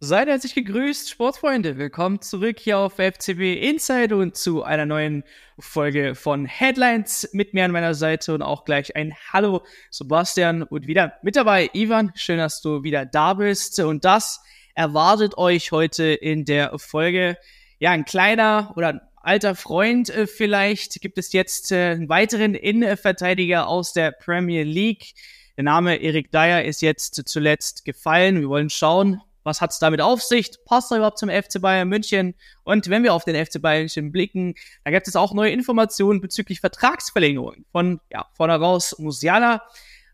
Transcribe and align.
Seid 0.00 0.28
herzlich 0.28 0.54
gegrüßt, 0.54 1.10
Sportfreunde. 1.10 1.76
Willkommen 1.76 2.20
zurück 2.20 2.60
hier 2.60 2.78
auf 2.78 2.98
FCB 2.98 3.60
Inside 3.60 4.14
und 4.14 4.36
zu 4.36 4.62
einer 4.62 4.86
neuen 4.86 5.24
Folge 5.58 6.14
von 6.14 6.46
Headlines 6.46 7.28
mit 7.32 7.52
mir 7.52 7.64
an 7.64 7.72
meiner 7.72 7.94
Seite 7.94 8.32
und 8.32 8.40
auch 8.40 8.64
gleich 8.64 8.94
ein 8.94 9.12
Hallo 9.32 9.64
Sebastian 9.90 10.62
und 10.62 10.86
wieder 10.86 11.14
mit 11.24 11.34
dabei 11.34 11.68
Ivan. 11.72 12.12
Schön, 12.14 12.38
dass 12.38 12.62
du 12.62 12.84
wieder 12.84 13.06
da 13.06 13.34
bist 13.34 13.80
und 13.80 14.04
das 14.04 14.40
erwartet 14.76 15.36
euch 15.36 15.72
heute 15.72 16.04
in 16.04 16.44
der 16.44 16.78
Folge. 16.78 17.36
Ja, 17.80 17.90
ein 17.90 18.04
kleiner 18.04 18.72
oder 18.76 18.90
ein 18.90 19.00
alter 19.16 19.56
Freund 19.56 20.10
äh, 20.10 20.28
vielleicht 20.28 21.00
gibt 21.00 21.18
es 21.18 21.32
jetzt 21.32 21.72
äh, 21.72 21.90
einen 21.90 22.08
weiteren 22.08 22.54
Innenverteidiger 22.54 23.66
aus 23.66 23.94
der 23.94 24.12
Premier 24.12 24.62
League. 24.62 25.14
Der 25.56 25.64
Name 25.64 25.96
Erik 25.96 26.30
Dyer 26.30 26.64
ist 26.64 26.82
jetzt 26.82 27.20
zuletzt 27.28 27.84
gefallen. 27.84 28.40
Wir 28.40 28.48
wollen 28.48 28.70
schauen, 28.70 29.20
was 29.48 29.60
hat 29.60 29.70
es 29.72 29.78
damit 29.78 30.00
auf 30.00 30.22
sich? 30.22 30.50
Passt 30.64 30.92
er 30.92 30.98
überhaupt 30.98 31.18
zum 31.18 31.30
FC 31.30 31.60
Bayern 31.60 31.88
München? 31.88 32.34
Und 32.62 32.88
wenn 32.88 33.02
wir 33.02 33.14
auf 33.14 33.24
den 33.24 33.34
FC 33.34 33.60
Bayern 33.60 33.82
München 33.82 34.12
blicken, 34.12 34.54
da 34.84 34.90
gibt 34.90 35.08
es 35.08 35.16
auch 35.16 35.32
neue 35.32 35.50
Informationen 35.50 36.20
bezüglich 36.20 36.60
Vertragsverlängerungen 36.60 37.64
von, 37.72 38.00
ja, 38.12 38.26
von 38.34 38.50
heraus 38.50 38.96
Musiala. 38.98 39.62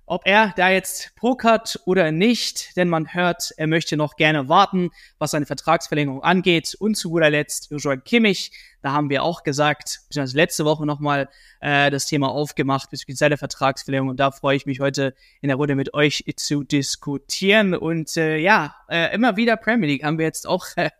Ob 0.07 0.27
er 0.27 0.53
da 0.57 0.69
jetzt 0.69 1.15
pokert 1.17 1.81
oder 1.87 2.13
nicht, 2.13 2.77
denn 2.77 2.91
man 2.91 3.15
hört, 3.15 3.53
er 3.57 3.67
möchte 3.67 3.97
noch 3.97 4.17
gerne 4.17 4.51
warten, 4.51 4.91
was 5.19 5.31
seine 5.31 5.47
Vertragsverlängerung 5.47 6.23
angeht. 6.23 6.77
Und 6.79 6.95
zu 6.95 7.09
guter 7.09 7.31
Letzt 7.31 7.71
Joshua 7.71 7.97
Kimmich, 7.97 8.53
da 8.85 8.93
haben 8.93 9.09
wir 9.09 9.23
auch 9.23 9.45
gesagt, 9.45 10.03
beziehungsweise 10.09 10.37
letzte 10.37 10.67
Woche 10.67 10.85
nochmal 10.85 11.31
äh, 11.61 11.91
das 11.91 12.05
Thema 12.05 12.29
aufgemacht 12.29 12.91
bezüglich 12.91 13.17
seiner 13.17 13.39
Vertragsverlängerung. 13.39 14.11
Und 14.11 14.21
da 14.21 14.31
freue 14.31 14.57
ich 14.57 14.67
mich 14.67 14.79
heute 14.79 15.15
in 15.41 15.49
der 15.49 15.57
Runde 15.57 15.75
mit 15.75 15.95
euch 15.95 16.23
zu 16.37 16.65
diskutieren. 16.65 17.75
Und 17.75 18.15
äh, 18.19 18.37
ja, 18.37 18.75
äh, 18.91 19.15
immer 19.15 19.39
wieder 19.39 19.57
Premier 19.57 19.89
League 19.89 20.05
haben 20.05 20.19
wir 20.19 20.27
jetzt 20.27 20.47
auch 20.47 20.67
äh, 20.77 20.91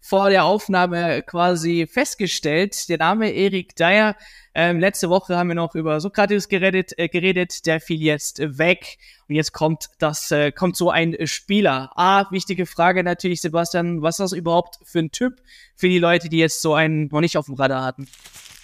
vor 0.00 0.30
der 0.30 0.44
Aufnahme 0.44 1.22
quasi 1.22 1.88
festgestellt. 1.88 2.88
Der 2.88 2.98
Name 2.98 3.32
Erik 3.32 3.74
Dyer 3.74 4.14
ähm, 4.54 4.78
letzte 4.78 5.08
Woche 5.08 5.36
haben 5.36 5.48
wir 5.48 5.54
noch 5.54 5.74
über 5.74 6.00
Sokrates 6.00 6.48
geredet, 6.48 6.92
äh, 6.98 7.08
geredet, 7.08 7.66
der 7.66 7.80
fiel 7.80 8.02
jetzt 8.02 8.38
weg. 8.38 8.98
Und 9.28 9.34
jetzt 9.34 9.52
kommt 9.52 9.88
das, 9.98 10.30
äh, 10.30 10.52
kommt 10.52 10.76
so 10.76 10.90
ein 10.90 11.16
Spieler. 11.26 11.90
Ah, 11.96 12.26
wichtige 12.30 12.66
Frage 12.66 13.02
natürlich, 13.02 13.40
Sebastian, 13.40 14.02
was 14.02 14.14
ist 14.14 14.20
das 14.20 14.32
überhaupt 14.32 14.78
für 14.84 14.98
ein 14.98 15.10
Typ 15.10 15.40
für 15.74 15.88
die 15.88 15.98
Leute, 15.98 16.28
die 16.28 16.38
jetzt 16.38 16.62
so 16.62 16.74
einen 16.74 17.08
noch 17.08 17.20
nicht 17.20 17.36
auf 17.36 17.46
dem 17.46 17.54
Radar 17.54 17.84
hatten? 17.84 18.08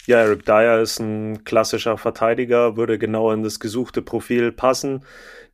Ja, 0.09 0.21
Eric 0.21 0.47
Dyer 0.47 0.81
ist 0.81 1.01
ein 1.01 1.45
klassischer 1.45 1.99
Verteidiger, 1.99 2.79
würde 2.79 2.99
genau 2.99 3.31
in 3.31 3.43
das 3.43 3.61
gesuchte 3.61 4.01
Profil 4.01 4.53
passen 4.53 5.05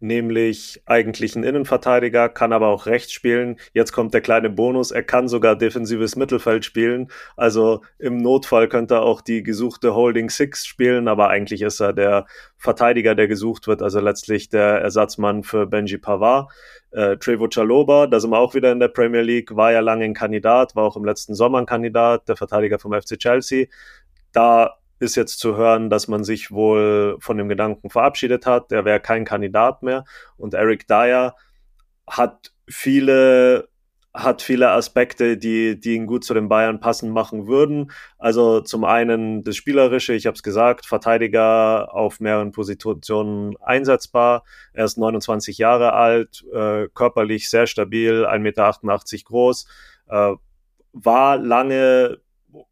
nämlich 0.04 0.82
eigentlich 0.86 1.34
ein 1.34 1.42
Innenverteidiger, 1.42 2.28
kann 2.28 2.52
aber 2.52 2.68
auch 2.68 2.86
rechts 2.86 3.12
spielen. 3.12 3.56
Jetzt 3.72 3.92
kommt 3.92 4.14
der 4.14 4.20
kleine 4.20 4.50
Bonus, 4.50 4.90
er 4.90 5.02
kann 5.02 5.28
sogar 5.28 5.56
defensives 5.56 6.14
Mittelfeld 6.14 6.64
spielen. 6.64 7.08
Also 7.36 7.82
im 7.98 8.18
Notfall 8.18 8.68
könnte 8.68 8.94
er 8.94 9.02
auch 9.02 9.20
die 9.20 9.42
gesuchte 9.42 9.94
Holding 9.94 10.30
Six 10.30 10.66
spielen, 10.66 11.08
aber 11.08 11.28
eigentlich 11.28 11.62
ist 11.62 11.80
er 11.80 11.92
der 11.92 12.26
Verteidiger, 12.56 13.14
der 13.14 13.28
gesucht 13.28 13.66
wird, 13.66 13.82
also 13.82 14.00
letztlich 14.00 14.48
der 14.48 14.80
Ersatzmann 14.80 15.42
für 15.42 15.66
Benji 15.66 15.98
Pavard. 15.98 16.50
Äh, 16.92 17.16
Trevo 17.16 17.48
Chaloba, 17.48 18.06
da 18.06 18.20
sind 18.20 18.30
wir 18.30 18.38
auch 18.38 18.54
wieder 18.54 18.70
in 18.70 18.78
der 18.78 18.88
Premier 18.88 19.22
League, 19.22 19.56
war 19.56 19.72
ja 19.72 19.80
lange 19.80 20.04
ein 20.04 20.14
Kandidat, 20.14 20.76
war 20.76 20.84
auch 20.84 20.96
im 20.96 21.04
letzten 21.04 21.34
Sommer 21.34 21.58
ein 21.58 21.66
Kandidat, 21.66 22.28
der 22.28 22.36
Verteidiger 22.36 22.78
vom 22.78 22.92
FC 22.92 23.18
Chelsea. 23.18 23.66
Da 24.34 24.76
ist 24.98 25.16
jetzt 25.16 25.38
zu 25.38 25.56
hören, 25.56 25.88
dass 25.88 26.08
man 26.08 26.24
sich 26.24 26.50
wohl 26.50 27.16
von 27.20 27.38
dem 27.38 27.48
Gedanken 27.48 27.88
verabschiedet 27.90 28.46
hat. 28.46 28.72
Er 28.72 28.84
wäre 28.84 29.00
kein 29.00 29.24
Kandidat 29.24 29.82
mehr. 29.82 30.04
Und 30.36 30.54
Eric 30.54 30.86
Dyer 30.86 31.34
hat 32.06 32.52
viele 32.68 33.68
hat 34.14 34.42
viele 34.42 34.70
Aspekte, 34.70 35.36
die, 35.36 35.78
die 35.78 35.96
ihn 35.96 36.06
gut 36.06 36.24
zu 36.24 36.34
den 36.34 36.48
Bayern 36.48 36.78
passen 36.78 37.10
machen 37.10 37.48
würden. 37.48 37.90
Also 38.16 38.60
zum 38.60 38.84
einen 38.84 39.42
das 39.42 39.56
Spielerische, 39.56 40.14
ich 40.14 40.26
habe 40.26 40.36
es 40.36 40.44
gesagt, 40.44 40.86
Verteidiger 40.86 41.92
auf 41.92 42.20
mehreren 42.20 42.52
Positionen 42.52 43.56
einsetzbar. 43.60 44.44
Er 44.72 44.84
ist 44.84 44.98
29 44.98 45.58
Jahre 45.58 45.94
alt, 45.94 46.44
äh, 46.52 46.86
körperlich 46.94 47.50
sehr 47.50 47.66
stabil, 47.66 48.24
1,88 48.24 48.38
Meter 48.38 49.24
groß, 49.24 49.66
äh, 50.06 50.32
war 50.92 51.36
lange 51.36 52.20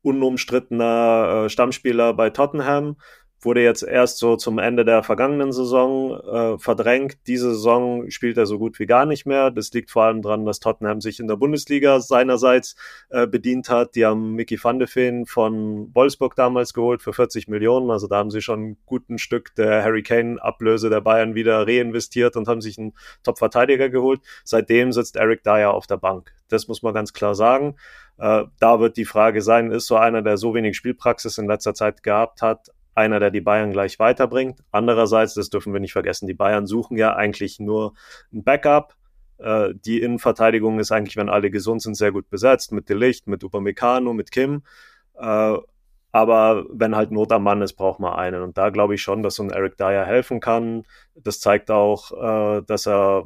unumstrittener 0.03 1.45
äh, 1.45 1.49
Stammspieler 1.49 2.15
bei 2.15 2.31
Tottenham, 2.31 2.97
wurde 3.45 3.63
jetzt 3.63 3.83
erst 3.83 4.19
so 4.19 4.37
zum 4.37 4.59
Ende 4.59 4.85
der 4.85 5.03
vergangenen 5.03 5.53
Saison 5.53 6.21
äh, 6.21 6.59
verdrängt. 6.59 7.19
Diese 7.27 7.51
Saison 7.51 8.11
spielt 8.11 8.37
er 8.37 8.47
so 8.47 8.59
gut 8.59 8.79
wie 8.79 8.87
gar 8.87 9.07
nicht 9.07 9.27
mehr. 9.27 9.51
Das 9.51 9.73
liegt 9.73 9.91
vor 9.91 10.05
allem 10.05 10.23
daran, 10.23 10.45
dass 10.45 10.61
Tottenham 10.61 11.01
sich 11.01 11.21
in 11.21 11.29
der 11.29 11.37
Bundesliga 11.37 12.01
seinerseits 12.01 12.77
äh, 13.11 13.27
bedient 13.27 13.69
hat. 13.69 13.95
Die 13.95 14.05
haben 14.05 14.35
Mickey 14.35 14.63
van 14.63 14.79
de 14.79 14.89
Feen 14.89 15.27
von 15.27 15.95
Wolfsburg 15.95 16.37
damals 16.37 16.75
geholt 16.75 17.03
für 17.03 17.13
40 17.13 17.49
Millionen. 17.49 17.91
Also 17.91 18.07
da 18.07 18.17
haben 18.17 18.31
sie 18.31 18.43
schon 18.43 18.63
ein 18.63 18.77
guten 18.87 19.19
Stück 19.19 19.55
der 19.57 19.83
Harry 19.83 20.03
Kane 20.03 20.43
Ablöse 20.43 20.91
der 20.91 21.01
Bayern 21.01 21.35
wieder 21.35 21.67
reinvestiert 21.67 22.37
und 22.37 22.49
haben 22.49 22.61
sich 22.61 22.79
einen 22.79 22.95
Top-Verteidiger 23.23 23.89
geholt. 23.89 24.21
Seitdem 24.45 24.93
sitzt 24.93 25.17
Eric 25.17 25.43
Dyer 25.43 25.75
auf 25.75 25.87
der 25.87 25.97
Bank. 25.97 26.33
Das 26.49 26.69
muss 26.69 26.83
man 26.83 26.95
ganz 26.95 27.13
klar 27.13 27.35
sagen. 27.35 27.77
Äh, 28.19 28.45
da 28.61 28.81
wird 28.81 28.97
die 28.97 29.05
Frage 29.05 29.43
sein, 29.43 29.71
ist 29.71 29.87
so 29.87 29.97
einer, 29.97 30.23
der 30.23 30.37
so 30.37 30.55
wenig 30.55 30.77
Spielpraxis 30.77 31.39
in 31.39 31.47
letzter 31.47 31.75
Zeit 31.75 32.03
gehabt 32.03 32.43
hat, 32.43 32.69
einer, 32.95 33.21
der 33.21 33.31
die 33.31 33.41
Bayern 33.41 33.73
gleich 33.73 33.99
weiterbringt. 33.99 34.63
Andererseits, 34.71 35.35
das 35.35 35.51
dürfen 35.51 35.73
wir 35.73 35.81
nicht 35.81 35.93
vergessen, 35.93 36.27
die 36.27 36.35
Bayern 36.35 36.67
suchen 36.67 36.97
ja 36.97 37.15
eigentlich 37.15 37.61
nur 37.61 37.95
ein 38.33 38.45
Backup. 38.45 38.95
Äh, 39.39 39.75
die 39.75 40.01
Innenverteidigung 40.01 40.79
ist 40.79 40.93
eigentlich, 40.93 41.17
wenn 41.17 41.29
alle 41.29 41.51
gesund 41.51 41.83
sind, 41.83 41.97
sehr 41.97 42.13
gut 42.13 42.29
besetzt, 42.31 42.73
mit 42.73 42.89
Delicht, 42.89 43.27
mit 43.27 43.45
Upamecano, 43.45 44.13
mit 44.13 44.31
Kim. 44.31 44.63
Äh, 45.15 45.57
aber 46.15 46.67
wenn 46.71 46.95
halt 46.95 47.11
Not 47.11 47.33
am 47.33 47.43
Mann 47.43 47.63
ist, 47.63 47.73
braucht 47.73 47.99
man 47.99 48.13
einen. 48.13 48.43
Und 48.43 48.59
da 48.59 48.69
glaube 48.69 48.95
ich 48.95 49.03
schon, 49.03 49.23
dass 49.23 49.37
so 49.37 49.43
ein 49.43 49.51
Eric 49.51 49.79
Dyer 49.79 50.05
helfen 50.05 50.41
kann. 50.41 50.85
Das 51.15 51.41
zeigt 51.41 51.71
auch, 51.71 52.13
äh, 52.13 52.63
dass 52.63 52.87
er 52.87 53.25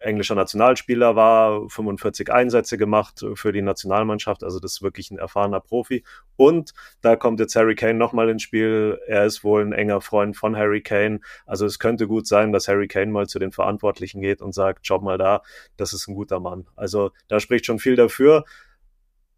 englischer 0.00 0.34
Nationalspieler 0.34 1.16
war, 1.16 1.68
45 1.68 2.32
Einsätze 2.32 2.78
gemacht 2.78 3.24
für 3.34 3.52
die 3.52 3.62
Nationalmannschaft. 3.62 4.44
Also 4.44 4.60
das 4.60 4.74
ist 4.74 4.82
wirklich 4.82 5.10
ein 5.10 5.18
erfahrener 5.18 5.60
Profi. 5.60 6.04
Und 6.36 6.72
da 7.00 7.16
kommt 7.16 7.40
jetzt 7.40 7.56
Harry 7.56 7.74
Kane 7.74 7.94
nochmal 7.94 8.28
ins 8.28 8.42
Spiel. 8.42 8.98
Er 9.06 9.24
ist 9.24 9.44
wohl 9.44 9.62
ein 9.62 9.72
enger 9.72 10.00
Freund 10.00 10.36
von 10.36 10.56
Harry 10.56 10.82
Kane. 10.82 11.20
Also 11.46 11.66
es 11.66 11.78
könnte 11.78 12.06
gut 12.06 12.26
sein, 12.26 12.52
dass 12.52 12.68
Harry 12.68 12.88
Kane 12.88 13.10
mal 13.10 13.26
zu 13.26 13.38
den 13.38 13.52
Verantwortlichen 13.52 14.20
geht 14.20 14.40
und 14.40 14.54
sagt, 14.54 14.86
schau 14.86 15.00
mal 15.00 15.18
da, 15.18 15.42
das 15.76 15.92
ist 15.92 16.08
ein 16.08 16.14
guter 16.14 16.40
Mann. 16.40 16.66
Also 16.76 17.10
da 17.28 17.40
spricht 17.40 17.66
schon 17.66 17.78
viel 17.78 17.96
dafür 17.96 18.44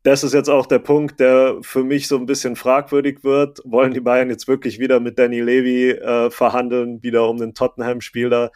das 0.03 0.25
ist 0.25 0.33
jetzt 0.33 0.49
auch 0.49 0.67
der 0.67 0.79
Punkt, 0.79 1.21
der 1.21 1.59
für 1.61 1.85
mich 1.85 2.09
so 2.09 2.17
ein 2.17 2.25
bisschen 2.25 2.57
fragwürdig 2.57 3.23
wird. 3.23 3.61
Wollen 3.65 3.93
die 3.93 4.01
Bayern 4.01 4.31
jetzt 4.31 4.49
wirklich 4.49 4.79
wieder 4.79 4.99
mit 4.99 5.19
Danny 5.19 5.41
Levy 5.41 5.91
äh, 5.91 6.31
verhandeln, 6.31 7.03
wieder 7.03 7.29
um 7.29 7.37
den 7.37 7.55
Tottenham-Spieler? 7.55 8.51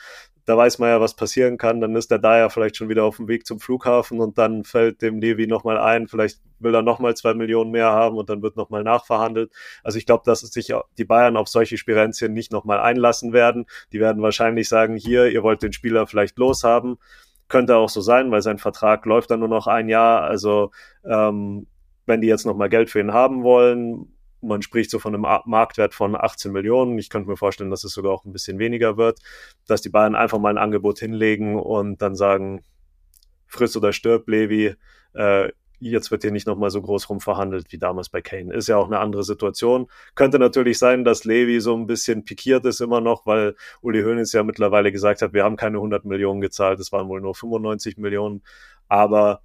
Da 0.47 0.57
weiß 0.57 0.79
man 0.79 0.91
ja, 0.91 1.01
was 1.01 1.15
passieren 1.15 1.57
kann. 1.59 1.81
Dann 1.81 1.97
ist 1.97 2.11
der 2.11 2.19
Dyer 2.19 2.51
vielleicht 2.51 2.77
schon 2.77 2.89
wieder 2.89 3.05
auf 3.05 3.17
dem 3.17 3.29
Weg 3.29 3.47
zum 3.47 3.61
Flughafen 3.61 4.21
und 4.21 4.39
dann 4.39 4.65
fällt 4.65 5.03
dem 5.03 5.21
Levy 5.21 5.47
nochmal 5.47 5.79
ein, 5.79 6.09
vielleicht 6.09 6.41
will 6.59 6.75
er 6.75 6.83
nochmal 6.83 7.17
zwei 7.17 7.35
Millionen 7.35 7.71
mehr 7.71 7.93
haben 7.93 8.17
und 8.17 8.29
dann 8.29 8.43
wird 8.43 8.57
nochmal 8.57 8.83
nachverhandelt. 8.83 9.53
Also 9.83 9.99
ich 9.99 10.07
glaube, 10.07 10.23
dass 10.25 10.41
sich 10.41 10.73
die 10.99 11.05
Bayern 11.05 11.37
auf 11.37 11.49
solche 11.49 11.77
Spirenzien 11.77 12.33
nicht 12.33 12.53
nochmal 12.53 12.81
einlassen 12.81 13.33
werden. 13.33 13.67
Die 13.93 14.01
werden 14.01 14.23
wahrscheinlich 14.23 14.69
sagen, 14.69 14.97
hier, 14.97 15.27
ihr 15.27 15.43
wollt 15.43 15.63
den 15.63 15.73
Spieler 15.73 16.07
vielleicht 16.07 16.39
loshaben 16.39 16.99
könnte 17.49 17.77
auch 17.77 17.89
so 17.89 18.01
sein, 18.01 18.31
weil 18.31 18.43
sein 18.43 18.59
Vertrag 18.59 19.05
läuft 19.07 19.31
dann 19.31 19.41
nur 19.41 19.49
noch 19.49 19.67
ein 19.67 19.89
Jahr. 19.89 20.23
Also 20.23 20.71
ähm, 21.05 21.67
wenn 22.07 22.21
die 22.21 22.29
jetzt 22.29 22.47
nochmal 22.47 22.69
Geld 22.69 22.91
für 22.91 23.01
ihn 23.01 23.13
haben 23.13 23.43
wollen, 23.43 24.14
man 24.45 24.63
spricht 24.63 24.91
so 24.91 24.99
von 24.99 25.15
einem 25.15 25.27
Marktwert 25.47 25.95
von 25.95 26.15
18 26.17 26.53
Millionen. 26.53 26.99
Ich 26.99 27.09
könnte 27.09 27.29
mir 27.29 27.37
vorstellen, 27.37 27.71
dass 27.71 27.85
es 27.85 27.93
sogar 27.93 28.13
auch 28.13 28.25
ein 28.25 28.33
bisschen 28.33 28.59
weniger 28.59 28.97
wird, 28.97 29.21
dass 29.67 29.83
die 29.83 29.91
Bayern 29.91 30.15
einfach 30.15 30.39
mal 30.39 30.51
ein 30.51 30.59
Angebot 30.59 30.99
hinlegen 30.99 31.59
und 31.59 32.03
dann 32.03 32.15
sagen, 32.15 32.63
friss 33.47 33.77
oder 33.77 33.93
stirb, 33.93 34.29
Levi, 34.29 34.75
äh, 35.15 35.51
jetzt 35.81 36.11
wird 36.11 36.23
hier 36.23 36.31
nicht 36.31 36.47
nochmal 36.47 36.71
so 36.71 36.81
groß 36.81 37.11
rumverhandelt 37.11 37.71
wie 37.71 37.79
damals 37.79 38.09
bei 38.09 38.23
Kane. 38.23 38.55
Ist 38.55 38.69
ja 38.69 38.77
auch 38.77 38.87
eine 38.87 39.01
andere 39.01 39.23
Situation. 39.23 39.87
Könnte 40.15 40.39
natürlich 40.39 40.79
sein, 40.79 41.05
dass 41.05 41.25
Levi 41.25 41.61
so 41.61 41.77
ein 41.77 41.87
bisschen 41.87 42.25
pikiert 42.25 42.65
ist 42.65 42.81
immer 42.81 43.01
noch, 43.01 43.27
weil 43.27 43.55
Uli 43.83 44.03
Hoeneß 44.03 44.33
ja 44.33 44.43
mittlerweile 44.43 44.93
gesagt 44.93 45.23
hat, 45.23 45.33
wir 45.33 45.45
haben 45.45 45.57
keine 45.57 45.79
100 45.79 46.05
Millionen 46.05 46.41
gezahlt, 46.41 46.81
es 46.81 46.93
waren 46.93 47.09
wohl 47.09 47.21
nur 47.21 47.35
95 47.35 47.99
Millionen. 47.99 48.43
Aber 48.89 49.43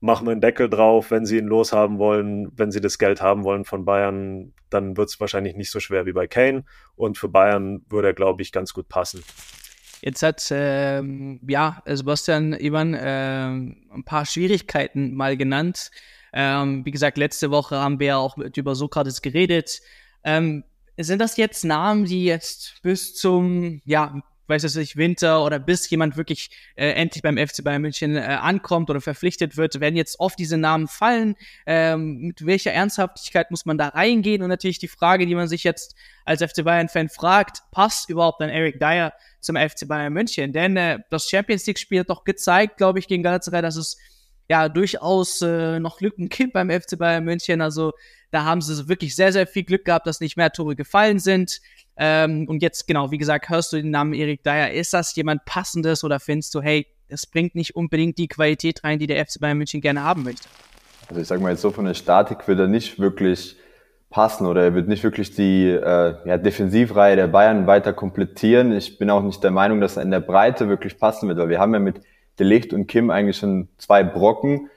machen 0.00 0.26
wir 0.26 0.32
einen 0.32 0.40
Deckel 0.40 0.68
drauf, 0.68 1.10
wenn 1.10 1.26
sie 1.26 1.38
ihn 1.38 1.46
loshaben 1.46 1.98
wollen, 1.98 2.50
wenn 2.56 2.70
sie 2.70 2.80
das 2.80 2.98
Geld 2.98 3.20
haben 3.20 3.44
wollen 3.44 3.64
von 3.64 3.84
Bayern, 3.84 4.52
dann 4.70 4.96
wird 4.96 5.08
es 5.08 5.20
wahrscheinlich 5.20 5.56
nicht 5.56 5.70
so 5.70 5.80
schwer 5.80 6.06
wie 6.06 6.12
bei 6.12 6.26
Kane. 6.26 6.64
Und 6.94 7.18
für 7.18 7.28
Bayern 7.28 7.84
würde 7.88 8.08
er, 8.08 8.14
glaube 8.14 8.42
ich, 8.42 8.52
ganz 8.52 8.72
gut 8.72 8.88
passen. 8.88 9.22
Jetzt 10.02 10.22
hat 10.22 10.46
ähm, 10.50 11.40
ja 11.48 11.82
Sebastian 11.86 12.52
Ivan 12.52 12.96
ähm, 12.98 13.88
ein 13.92 14.04
paar 14.04 14.26
Schwierigkeiten 14.26 15.14
mal 15.14 15.36
genannt. 15.36 15.90
Ähm, 16.32 16.84
wie 16.84 16.90
gesagt, 16.90 17.16
letzte 17.16 17.50
Woche 17.50 17.76
haben 17.76 17.98
wir 17.98 18.18
auch 18.18 18.36
mit, 18.36 18.56
über 18.56 18.74
Sokrates 18.74 19.22
geredet. 19.22 19.80
Ähm, 20.22 20.64
sind 20.98 21.20
das 21.20 21.36
jetzt 21.36 21.64
Namen, 21.64 22.04
die 22.04 22.24
jetzt 22.24 22.82
bis 22.82 23.14
zum 23.14 23.80
ja 23.84 24.20
weiß 24.48 24.64
es 24.64 24.74
nicht, 24.74 24.96
Winter 24.96 25.44
oder 25.44 25.58
bis 25.58 25.88
jemand 25.90 26.16
wirklich 26.16 26.50
äh, 26.76 26.90
endlich 26.92 27.22
beim 27.22 27.36
FC 27.36 27.64
Bayern 27.64 27.82
München 27.82 28.16
äh, 28.16 28.20
ankommt 28.20 28.90
oder 28.90 29.00
verpflichtet 29.00 29.56
wird, 29.56 29.80
werden 29.80 29.96
jetzt 29.96 30.20
oft 30.20 30.38
diese 30.38 30.56
Namen 30.56 30.88
fallen. 30.88 31.36
Ähm, 31.66 32.18
mit 32.18 32.46
welcher 32.46 32.72
Ernsthaftigkeit 32.72 33.50
muss 33.50 33.66
man 33.66 33.78
da 33.78 33.88
reingehen? 33.88 34.42
Und 34.42 34.48
natürlich 34.48 34.78
die 34.78 34.88
Frage, 34.88 35.26
die 35.26 35.34
man 35.34 35.48
sich 35.48 35.64
jetzt 35.64 35.96
als 36.24 36.42
FC 36.42 36.64
Bayern-Fan 36.64 37.08
fragt, 37.08 37.62
passt 37.70 38.08
überhaupt 38.10 38.40
ein 38.40 38.50
Eric 38.50 38.78
Dyer 38.78 39.12
zum 39.40 39.56
FC 39.56 39.86
Bayern 39.86 40.12
München? 40.12 40.52
Denn 40.52 40.76
äh, 40.76 40.98
das 41.10 41.28
Champions 41.28 41.66
League-Spiel 41.66 42.00
hat 42.00 42.10
doch 42.10 42.24
gezeigt, 42.24 42.76
glaube 42.76 42.98
ich, 42.98 43.08
gegen 43.08 43.22
Galatasaray, 43.22 43.62
dass 43.62 43.76
es 43.76 43.98
ja 44.48 44.68
durchaus 44.68 45.42
äh, 45.42 45.80
noch 45.80 46.00
Lücken 46.00 46.28
gibt 46.28 46.52
beim 46.52 46.70
FC 46.70 46.98
Bayern 46.98 47.24
München. 47.24 47.60
Also 47.60 47.92
da 48.30 48.44
haben 48.44 48.60
sie 48.60 48.88
wirklich 48.88 49.16
sehr, 49.16 49.32
sehr 49.32 49.46
viel 49.46 49.64
Glück 49.64 49.84
gehabt, 49.84 50.06
dass 50.06 50.20
nicht 50.20 50.36
mehr 50.36 50.52
Tore 50.52 50.76
gefallen 50.76 51.18
sind. 51.18 51.60
Ähm, 51.96 52.46
und 52.48 52.62
jetzt, 52.62 52.86
genau, 52.86 53.10
wie 53.10 53.18
gesagt, 53.18 53.48
hörst 53.48 53.72
du 53.72 53.76
den 53.76 53.90
Namen 53.90 54.12
Erik 54.12 54.42
Dyer. 54.42 54.70
Ist 54.70 54.92
das 54.92 55.14
jemand 55.16 55.44
Passendes 55.44 56.04
oder 56.04 56.20
findest 56.20 56.54
du, 56.54 56.60
hey, 56.60 56.86
es 57.08 57.26
bringt 57.26 57.54
nicht 57.54 57.76
unbedingt 57.76 58.18
die 58.18 58.28
Qualität 58.28 58.84
rein, 58.84 58.98
die 58.98 59.06
der 59.06 59.24
FC 59.24 59.40
Bayern 59.40 59.58
München 59.58 59.80
gerne 59.80 60.02
haben 60.02 60.24
möchte? 60.24 60.48
Also 61.08 61.20
ich 61.20 61.28
sag 61.28 61.40
mal 61.40 61.50
jetzt 61.50 61.62
so, 61.62 61.70
von 61.70 61.84
der 61.84 61.94
Statik 61.94 62.48
wird 62.48 62.58
er 62.58 62.66
nicht 62.66 62.98
wirklich 62.98 63.56
passen 64.10 64.46
oder 64.46 64.62
er 64.62 64.74
wird 64.74 64.88
nicht 64.88 65.04
wirklich 65.04 65.34
die 65.34 65.68
äh, 65.68 66.14
ja, 66.24 66.36
Defensivreihe 66.36 67.16
der 67.16 67.28
Bayern 67.28 67.66
weiter 67.66 67.92
komplettieren. 67.92 68.72
Ich 68.72 68.98
bin 68.98 69.10
auch 69.10 69.22
nicht 69.22 69.42
der 69.42 69.50
Meinung, 69.50 69.80
dass 69.80 69.96
er 69.96 70.02
in 70.02 70.10
der 70.10 70.20
Breite 70.20 70.68
wirklich 70.68 70.98
passen 70.98 71.28
wird, 71.28 71.38
weil 71.38 71.48
wir 71.48 71.60
haben 71.60 71.74
ja 71.74 71.80
mit 71.80 72.00
Delicht 72.38 72.72
und 72.72 72.86
Kim 72.86 73.10
eigentlich 73.10 73.38
schon 73.38 73.68
zwei 73.78 74.04
Brocken, 74.04 74.68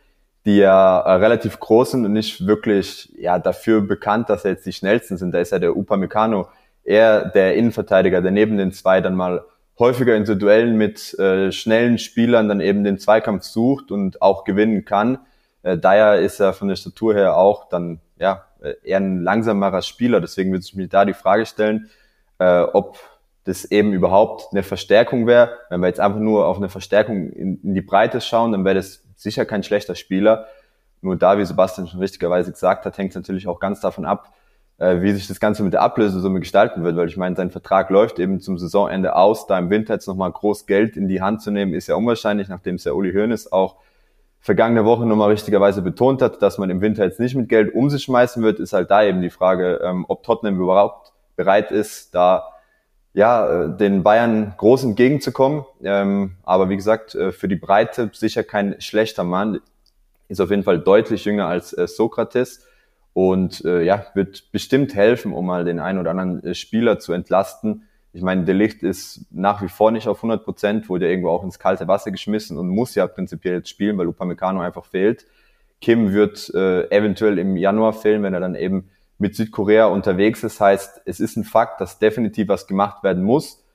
die 0.46 0.58
ja 0.58 1.00
äh, 1.00 1.14
relativ 1.14 1.60
groß 1.60 1.92
sind 1.92 2.06
und 2.06 2.14
nicht 2.14 2.48
wirklich 2.48 3.12
ja 3.18 3.40
dafür 3.40 3.82
bekannt, 3.82 4.30
dass 4.30 4.46
er 4.46 4.52
jetzt 4.52 4.66
die 4.66 4.74
schnellsten 4.74 5.18
sind. 5.18 5.32
Da 5.32 5.40
ist 5.40 5.52
ja 5.52 5.60
der 5.60 5.76
Upamecano 5.76 6.48
eher 6.90 7.26
der 7.26 7.56
Innenverteidiger, 7.56 8.22
der 8.22 8.32
neben 8.32 8.58
den 8.58 8.72
zwei 8.72 9.00
dann 9.00 9.16
mal 9.16 9.46
häufiger 9.78 10.16
in 10.16 10.26
so 10.26 10.36
Duellen 10.36 10.76
mit 10.76 11.18
äh, 11.20 11.52
schnellen 11.52 12.00
Spielern 12.00 12.50
dann 12.50 12.60
eben 12.60 12.84
den 12.84 12.98
Zweikampf 12.98 13.44
sucht 13.44 13.92
und 13.92 14.22
auch 14.22 14.44
gewinnen 14.44 14.84
kann. 14.84 15.20
Äh, 15.62 15.78
Dyer 15.78 16.18
ist 16.18 16.40
ja 16.40 16.52
von 16.52 16.68
der 16.68 16.76
Statur 16.76 17.14
her 17.14 17.38
auch 17.38 17.70
dann 17.70 18.00
ja 18.18 18.44
äh, 18.62 18.74
eher 18.84 18.98
ein 18.98 19.22
langsamerer 19.22 19.82
Spieler. 19.84 20.20
Deswegen 20.20 20.52
würde 20.52 20.66
ich 20.66 20.76
mir 20.76 20.88
da 20.88 21.06
die 21.06 21.14
Frage 21.14 21.46
stellen, 21.46 21.90
äh, 22.40 22.62
ob 22.62 22.98
das 23.46 23.66
eben 23.66 23.94
überhaupt 23.94 24.52
eine 24.52 24.64
Verstärkung 24.64 25.28
wäre. 25.28 25.52
Wenn 25.70 25.80
wir 25.82 25.88
jetzt 25.88 26.00
einfach 26.00 26.20
nur 26.20 26.48
auf 26.48 26.58
eine 26.58 26.70
Verstärkung 26.70 27.30
in, 27.30 27.62
in 27.62 27.74
die 27.74 27.82
Breite 27.82 28.20
schauen, 28.20 28.52
dann 28.52 28.66
wäre 28.66 28.76
das 28.76 29.04
sicher 29.16 29.46
kein 29.46 29.64
schlechter 29.64 29.96
Spieler. 29.96 30.48
Nur 31.02 31.16
da, 31.16 31.38
wie 31.38 31.46
Sebastian 31.46 31.88
schon 31.88 32.00
richtigerweise 32.00 32.52
gesagt 32.52 32.86
hat, 32.86 32.98
hängt 32.98 33.12
es 33.12 33.16
natürlich 33.16 33.48
auch 33.48 33.60
ganz 33.60 33.80
davon 33.80 34.06
ab, 34.06 34.34
äh, 34.80 35.02
wie 35.02 35.12
sich 35.12 35.28
das 35.28 35.40
Ganze 35.40 35.64
mit 35.64 35.74
der 35.74 35.82
Ablösesumme 35.82 36.40
gestalten 36.40 36.84
wird, 36.84 36.96
weil 36.96 37.08
ich 37.08 37.18
meine, 37.18 37.36
sein 37.36 37.52
Vertrag 37.52 37.90
läuft 37.90 38.18
eben 38.20 38.40
zum 38.40 38.58
Saisonende 38.58 39.16
aus. 39.16 39.46
Da 39.46 39.60
im 39.60 39.70
Winter 39.70 39.94
jetzt 39.94 40.08
nochmal 40.08 40.32
groß 40.32 40.66
Geld 40.66 40.98
in 40.98 41.08
die 41.08 41.22
Hand 41.22 41.42
zu 41.42 41.52
nehmen, 41.52 41.74
ist 41.74 41.88
ja 41.88 41.96
unwahrscheinlich, 41.96 42.48
nachdem 42.48 42.76
es 42.76 42.86
ja 42.86 42.94
Uli 42.94 43.14
Hoeneß 43.14 43.52
auch 43.52 43.76
vergangene 44.40 44.86
Woche 44.86 45.06
nochmal 45.06 45.30
richtigerweise 45.30 45.82
betont 45.82 46.22
hat, 46.22 46.42
dass 46.42 46.58
man 46.58 46.70
im 46.70 46.82
Winter 46.82 47.04
jetzt 47.04 47.20
nicht 47.20 47.36
mit 47.36 47.50
Geld 47.50 47.74
um 47.76 47.90
sich 47.90 48.04
schmeißen 48.04 48.42
wird, 48.42 48.60
ist 48.60 48.74
halt 48.74 48.90
da 48.90 49.04
eben 49.04 49.22
die 49.22 49.30
Frage, 49.30 49.82
ähm, 49.84 50.06
ob 50.08 50.24
Tottenham 50.24 50.60
überhaupt 50.60 51.12
bereit 51.36 51.72
ist, 51.72 52.16
da 52.16 52.46
ja, 53.14 53.64
äh, 53.64 53.78
den 53.78 54.04
Bayern 54.04 54.54
groß 54.56 54.84
entgegenzukommen. 54.86 55.66
Ähm, 55.84 56.38
aber 56.44 56.70
wie 56.70 56.78
gesagt, 56.78 57.16
äh, 57.16 57.32
für 57.32 57.48
die 57.48 57.56
Breite 57.56 58.12
sicher 58.14 58.44
kein 58.44 58.80
schlechter 58.80 59.24
Mann. 59.24 59.60
Ist 60.30 60.40
auf 60.40 60.52
jeden 60.52 60.64
Fall 60.64 60.80
deutlich 60.80 61.26
jünger 61.26 61.48
als 61.48 61.74
äh, 61.74 61.88
Sokrates 61.88 62.66
und 63.20 63.66
äh, 63.66 63.84
ja, 63.84 64.06
wird 64.14 64.50
bestimmt 64.54 64.96
helfen, 64.96 65.34
um 65.34 65.46
mal 65.46 65.66
den 65.66 65.82
einen 65.82 66.00
oder 66.00 66.12
anderen 66.12 66.42
äh, 66.42 66.56
Spieler 66.56 67.00
zu 67.00 67.12
entlasten. 67.12 67.84
Ich 68.14 68.22
meine, 68.22 68.46
der 68.46 68.56
Licht 68.56 68.82
ist 68.82 69.26
nach 69.30 69.62
wie 69.62 69.68
vor 69.68 69.92
nicht 69.92 70.08
auf 70.08 70.20
100 70.20 70.46
Prozent, 70.46 70.88
wurde 70.88 71.10
irgendwo 71.10 71.28
auch 71.28 71.44
ins 71.44 71.60
kalte 71.60 71.90
Wasser 71.90 72.12
geschmissen 72.12 72.58
und 72.58 72.70
muss 72.70 72.96
ja 72.96 73.06
prinzipiell 73.08 73.56
jetzt 73.56 73.68
spielen, 73.68 73.98
weil 73.98 74.08
Upamecano 74.08 74.62
einfach 74.62 74.86
fehlt. 74.86 75.26
Kim 75.82 76.14
wird 76.14 76.50
äh, 76.56 76.90
eventuell 76.92 77.40
im 77.40 77.58
Januar 77.58 77.92
fehlen, 77.92 78.24
wenn 78.24 78.34
er 78.34 78.40
dann 78.40 78.56
eben 78.56 78.90
mit 79.18 79.36
Südkorea 79.36 79.88
unterwegs 79.88 80.46
ist. 80.46 80.62
Heißt, 80.62 81.02
es 81.04 81.20
ist 81.20 81.36
ein 81.36 81.44
Fakt, 81.44 81.82
dass 81.82 82.00
definitiv 82.00 82.48
was 82.48 82.68
gemacht 82.68 83.04
werden 83.04 83.24
muss. 83.24 83.66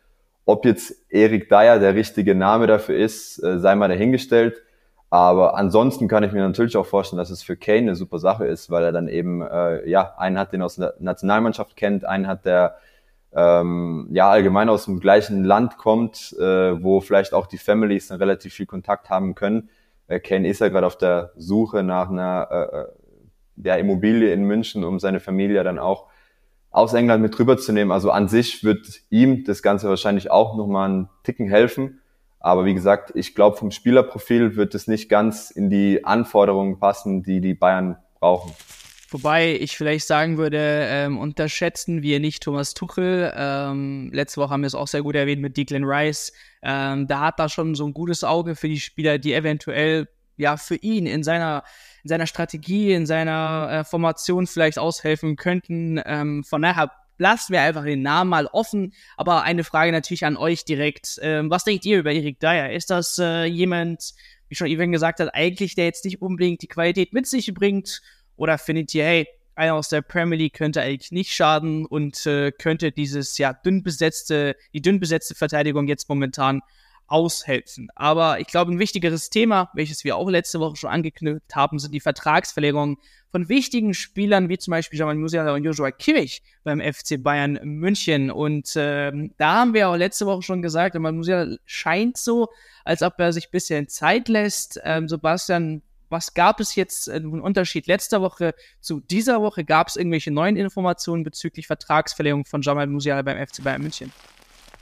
Ob 0.46 0.64
jetzt 0.64 0.94
Erik 1.10 1.50
Dyer 1.50 1.78
der 1.78 1.94
richtige 1.94 2.34
Name 2.34 2.66
dafür 2.66 2.96
ist, 2.96 3.42
äh, 3.44 3.58
sei 3.58 3.74
mal 3.74 3.88
dahingestellt. 3.88 4.62
Aber 5.14 5.56
ansonsten 5.56 6.08
kann 6.08 6.24
ich 6.24 6.32
mir 6.32 6.40
natürlich 6.40 6.76
auch 6.76 6.86
vorstellen, 6.86 7.18
dass 7.18 7.30
es 7.30 7.40
für 7.40 7.56
Kane 7.56 7.82
eine 7.82 7.94
super 7.94 8.18
Sache 8.18 8.46
ist, 8.46 8.68
weil 8.68 8.82
er 8.82 8.90
dann 8.90 9.06
eben 9.06 9.42
äh, 9.42 9.88
ja 9.88 10.12
einen 10.18 10.36
hat, 10.36 10.52
den 10.52 10.60
aus 10.60 10.74
der 10.74 10.94
Nationalmannschaft 10.98 11.76
kennt, 11.76 12.04
einen 12.04 12.26
hat, 12.26 12.44
der 12.44 12.78
ähm, 13.32 14.08
ja 14.10 14.28
allgemein 14.28 14.68
aus 14.68 14.86
dem 14.86 14.98
gleichen 14.98 15.44
Land 15.44 15.78
kommt, 15.78 16.34
äh, 16.40 16.82
wo 16.82 17.00
vielleicht 17.00 17.32
auch 17.32 17.46
die 17.46 17.58
Families 17.58 18.08
dann 18.08 18.18
relativ 18.18 18.54
viel 18.54 18.66
Kontakt 18.66 19.08
haben 19.08 19.36
können. 19.36 19.68
Äh, 20.08 20.18
Kane 20.18 20.48
ist 20.48 20.60
ja 20.60 20.68
gerade 20.68 20.88
auf 20.88 20.98
der 20.98 21.30
Suche 21.36 21.84
nach 21.84 22.10
einer 22.10 22.48
äh, 22.50 22.76
äh, 22.80 23.68
ja, 23.68 23.76
Immobilie 23.76 24.32
in 24.32 24.42
München, 24.42 24.82
um 24.82 24.98
seine 24.98 25.20
Familie 25.20 25.62
dann 25.62 25.78
auch 25.78 26.08
aus 26.72 26.92
England 26.92 27.22
mit 27.22 27.38
rüberzunehmen. 27.38 27.92
Also 27.92 28.10
an 28.10 28.26
sich 28.26 28.64
wird 28.64 28.84
ihm 29.10 29.44
das 29.44 29.62
Ganze 29.62 29.88
wahrscheinlich 29.88 30.32
auch 30.32 30.56
nochmal 30.56 30.88
einen 30.88 31.08
Ticken 31.22 31.48
helfen. 31.48 32.00
Aber 32.44 32.66
wie 32.66 32.74
gesagt, 32.74 33.10
ich 33.14 33.34
glaube, 33.34 33.56
vom 33.56 33.70
Spielerprofil 33.70 34.54
wird 34.54 34.74
es 34.74 34.86
nicht 34.86 35.08
ganz 35.08 35.50
in 35.50 35.70
die 35.70 36.04
Anforderungen 36.04 36.78
passen, 36.78 37.22
die 37.22 37.40
die 37.40 37.54
Bayern 37.54 37.96
brauchen. 38.20 38.52
Wobei 39.08 39.54
ich 39.54 39.78
vielleicht 39.78 40.06
sagen 40.06 40.36
würde, 40.36 40.58
ähm, 40.60 41.16
unterschätzen 41.16 42.02
wir 42.02 42.20
nicht 42.20 42.42
Thomas 42.42 42.74
Tuchel. 42.74 43.32
Ähm, 43.34 44.10
letzte 44.12 44.42
Woche 44.42 44.50
haben 44.50 44.60
wir 44.60 44.66
es 44.66 44.74
auch 44.74 44.88
sehr 44.88 45.00
gut 45.00 45.14
erwähnt 45.14 45.40
mit 45.40 45.56
Declan 45.56 45.84
Rice. 45.84 46.34
Ähm, 46.62 47.06
da 47.06 47.20
hat 47.20 47.40
er 47.40 47.48
schon 47.48 47.74
so 47.74 47.86
ein 47.86 47.94
gutes 47.94 48.24
Auge 48.24 48.56
für 48.56 48.68
die 48.68 48.78
Spieler, 48.78 49.16
die 49.16 49.32
eventuell 49.32 50.06
ja 50.36 50.58
für 50.58 50.76
ihn 50.76 51.06
in 51.06 51.22
seiner 51.22 51.64
in 52.02 52.08
seiner 52.10 52.26
Strategie, 52.26 52.92
in 52.92 53.06
seiner 53.06 53.68
äh, 53.70 53.84
Formation 53.84 54.46
vielleicht 54.46 54.78
aushelfen 54.78 55.36
könnten. 55.36 55.98
Ähm, 56.04 56.44
von 56.44 56.60
daher 56.60 56.90
lassen 57.18 57.52
wir 57.52 57.60
einfach 57.62 57.84
den 57.84 58.02
Namen 58.02 58.30
mal 58.30 58.46
offen. 58.46 58.92
Aber 59.16 59.42
eine 59.42 59.64
Frage 59.64 59.92
natürlich 59.92 60.24
an 60.24 60.36
euch 60.36 60.64
direkt. 60.64 61.18
Ähm, 61.22 61.50
was 61.50 61.64
denkt 61.64 61.84
ihr 61.84 61.98
über 61.98 62.12
Erik 62.12 62.40
Dyer? 62.40 62.72
Ist 62.72 62.90
das 62.90 63.18
äh, 63.18 63.44
jemand, 63.44 64.14
wie 64.48 64.54
schon 64.54 64.68
Ivan 64.68 64.92
gesagt 64.92 65.20
hat, 65.20 65.34
eigentlich 65.34 65.74
der 65.74 65.86
jetzt 65.86 66.04
nicht 66.04 66.22
unbedingt 66.22 66.62
die 66.62 66.68
Qualität 66.68 67.12
mit 67.12 67.26
sich 67.26 67.52
bringt? 67.54 68.02
Oder 68.36 68.58
findet 68.58 68.94
ihr, 68.94 69.04
hey, 69.04 69.28
einer 69.54 69.74
aus 69.74 69.88
der 69.88 70.02
Premier 70.02 70.38
League 70.38 70.54
könnte 70.54 70.80
eigentlich 70.80 71.12
nicht 71.12 71.32
schaden 71.32 71.86
und 71.86 72.26
äh, 72.26 72.50
könnte 72.50 72.90
dieses 72.92 73.38
ja 73.38 73.52
dünn 73.52 73.82
besetzte, 73.82 74.56
die 74.72 74.82
dünn 74.82 74.98
besetzte 75.00 75.34
Verteidigung 75.34 75.86
jetzt 75.86 76.08
momentan 76.08 76.60
aushelfen. 77.06 77.88
Aber 77.94 78.40
ich 78.40 78.46
glaube, 78.46 78.72
ein 78.72 78.78
wichtigeres 78.78 79.30
Thema, 79.30 79.70
welches 79.74 80.04
wir 80.04 80.16
auch 80.16 80.28
letzte 80.28 80.60
Woche 80.60 80.76
schon 80.76 80.90
angeknüpft 80.90 81.54
haben, 81.54 81.78
sind 81.78 81.92
die 81.92 82.00
Vertragsverlängerungen 82.00 82.96
von 83.30 83.48
wichtigen 83.48 83.94
Spielern 83.94 84.48
wie 84.48 84.58
zum 84.58 84.70
Beispiel 84.70 84.98
Jamal 84.98 85.16
Musiala 85.16 85.54
und 85.54 85.64
Joshua 85.64 85.90
Kimmich 85.90 86.42
beim 86.62 86.80
FC 86.80 87.22
Bayern 87.22 87.58
München. 87.64 88.30
Und 88.30 88.72
ähm, 88.76 89.32
da 89.38 89.54
haben 89.54 89.74
wir 89.74 89.88
auch 89.88 89.96
letzte 89.96 90.26
Woche 90.26 90.42
schon 90.42 90.62
gesagt, 90.62 90.94
Jamal 90.94 91.12
Musiala 91.12 91.56
scheint 91.64 92.16
so, 92.16 92.48
als 92.84 93.02
ob 93.02 93.14
er 93.18 93.32
sich 93.32 93.48
ein 93.48 93.52
bisschen 93.52 93.88
Zeit 93.88 94.28
lässt. 94.28 94.80
Ähm, 94.84 95.08
Sebastian, 95.08 95.82
was 96.10 96.32
gab 96.32 96.60
es 96.60 96.76
jetzt 96.76 97.08
äh, 97.08 97.14
einen 97.14 97.40
Unterschied 97.40 97.88
letzter 97.88 98.22
Woche 98.22 98.54
zu 98.80 99.00
dieser 99.00 99.42
Woche? 99.42 99.64
Gab 99.64 99.88
es 99.88 99.96
irgendwelche 99.96 100.30
neuen 100.30 100.56
Informationen 100.56 101.24
bezüglich 101.24 101.66
Vertragsverlängerung 101.66 102.44
von 102.44 102.62
Jamal 102.62 102.86
Musiala 102.86 103.22
beim 103.22 103.44
FC 103.44 103.64
Bayern 103.64 103.82
München? 103.82 104.12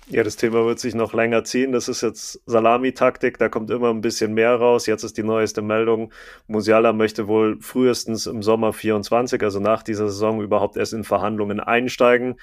Ja, 0.09 0.25
das 0.25 0.37
Thema 0.37 0.67
wird 0.67 0.81
sich 0.81 0.95
noch 0.95 1.15
länger 1.15 1.45
ziehen. 1.45 1.71
Das 1.73 1.89
ist 1.89 2.03
jetzt 2.03 2.43
Salami-Taktik, 2.47 3.39
da 3.39 3.49
kommt 3.49 3.71
immer 3.71 3.91
ein 3.91 4.01
bisschen 4.01 4.35
mehr 4.35 4.55
raus. 4.57 4.87
Jetzt 4.87 5.05
ist 5.05 5.17
die 5.17 5.23
neueste 5.23 5.63
Meldung. 5.63 6.13
Musiala 6.49 6.93
möchte 6.93 7.29
wohl 7.29 7.61
frühestens 7.61 8.27
im 8.27 8.43
Sommer 8.43 8.73
24, 8.73 9.41
also 9.43 9.61
nach 9.61 9.83
dieser 9.85 10.09
Saison, 10.09 10.43
überhaupt 10.43 10.77
erst 10.77 10.93
in 10.93 11.05
Verhandlungen 11.05 11.61
einsteigen. 11.61 12.35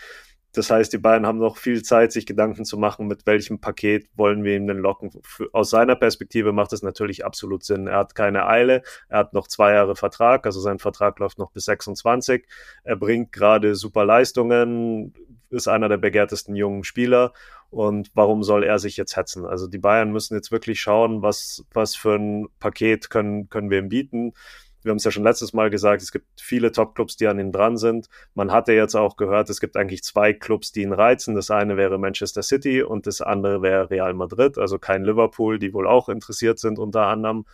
Das 0.54 0.72
heißt, 0.72 0.92
die 0.94 0.98
beiden 0.98 1.28
haben 1.28 1.38
noch 1.38 1.58
viel 1.58 1.84
Zeit, 1.84 2.12
sich 2.12 2.26
Gedanken 2.26 2.66
zu 2.66 2.78
machen, 2.78 3.08
mit 3.08 3.28
welchem 3.28 3.60
Paket 3.60 4.08
wollen 4.16 4.44
wir 4.44 4.56
ihn 4.56 4.66
denn 4.66 4.80
locken. 4.80 5.12
Aus 5.54 5.70
seiner 5.70 5.96
Perspektive 5.96 6.54
macht 6.54 6.74
es 6.74 6.82
natürlich 6.82 7.24
absolut 7.24 7.64
Sinn. 7.64 7.86
Er 7.88 7.98
hat 7.98 8.16
keine 8.16 8.48
Eile, 8.48 8.82
er 9.10 9.20
hat 9.20 9.34
noch 9.34 9.48
zwei 9.48 9.74
Jahre 9.74 9.96
Vertrag, 9.96 10.48
also 10.48 10.60
sein 10.60 10.80
Vertrag 10.80 11.20
läuft 11.20 11.38
noch 11.38 11.52
bis 11.52 11.66
26. 11.66 12.48
Er 12.84 12.96
bringt 12.96 13.32
gerade 13.32 13.76
super 13.76 14.06
Leistungen, 14.06 15.14
ist 15.50 15.68
einer 15.68 15.90
der 15.90 15.98
begehrtesten 15.98 16.56
jungen 16.56 16.84
Spieler 16.84 17.34
und 17.70 18.10
warum 18.14 18.44
soll 18.44 18.64
er 18.64 18.80
sich 18.80 18.98
jetzt 18.98 19.16
hetzen? 19.16 19.46
Also 19.46 19.68
die 19.68 19.78
Bayern 19.78 20.12
müssen 20.12 20.36
jetzt 20.36 20.52
wirklich 20.52 20.82
schauen, 20.82 21.22
was, 21.22 21.66
was 21.74 21.96
für 21.96 22.16
ein 22.16 22.48
Paket 22.60 23.10
können, 23.10 23.50
können 23.50 23.70
wir 23.70 23.80
ihm 23.80 23.90
bieten. 23.90 24.34
Wir 24.82 24.92
haben 24.92 24.98
es 24.98 25.04
ja 25.04 25.12
schon 25.12 25.24
letztes 25.24 25.54
Mal 25.54 25.70
gesagt, 25.70 26.02
es 26.02 26.12
gibt 26.12 26.40
viele 26.40 26.72
Top-Clubs, 26.72 27.18
die 27.18 27.28
an 27.28 27.38
ihn 27.38 27.52
dran 27.52 27.78
sind. 27.78 28.08
Man 28.34 28.52
hatte 28.52 28.72
jetzt 28.72 28.96
auch 28.96 29.18
gehört, 29.18 29.50
es 29.50 29.60
gibt 29.60 29.76
eigentlich 29.76 30.04
zwei 30.04 30.34
Clubs, 30.34 30.72
die 30.72 30.84
ihn 30.84 30.94
reizen. 30.94 31.36
Das 31.36 31.52
eine 31.52 31.76
wäre 31.76 31.98
Manchester 31.98 32.42
City 32.42 32.82
und 32.82 33.06
das 33.06 33.22
andere 33.22 33.62
wäre 33.62 33.90
Real 33.90 34.14
Madrid, 34.14 34.58
also 34.58 34.80
kein 34.80 35.04
Liverpool, 35.04 35.60
die 35.60 35.74
wohl 35.74 35.88
auch 35.88 36.08
interessiert 36.08 36.60
sind 36.60 36.80
unter 36.80 37.08
anderem. 37.08 37.46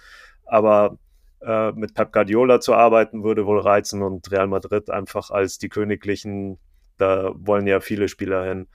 Aber 0.46 1.00
äh, 1.42 1.72
mit 1.72 1.96
Pep 1.96 2.14
Guardiola 2.14 2.60
zu 2.60 2.74
arbeiten, 2.74 3.24
würde 3.24 3.46
wohl 3.46 3.60
reizen 3.60 4.04
und 4.04 4.32
Real 4.32 4.48
Madrid 4.48 4.90
einfach 4.90 5.32
als 5.32 5.58
die 5.58 5.70
königlichen 5.70 6.60
da 6.98 7.32
wollen 7.36 7.68
ja 7.68 7.80
viele 7.80 8.08
Spieler 8.08 8.46
hin. 8.46 8.68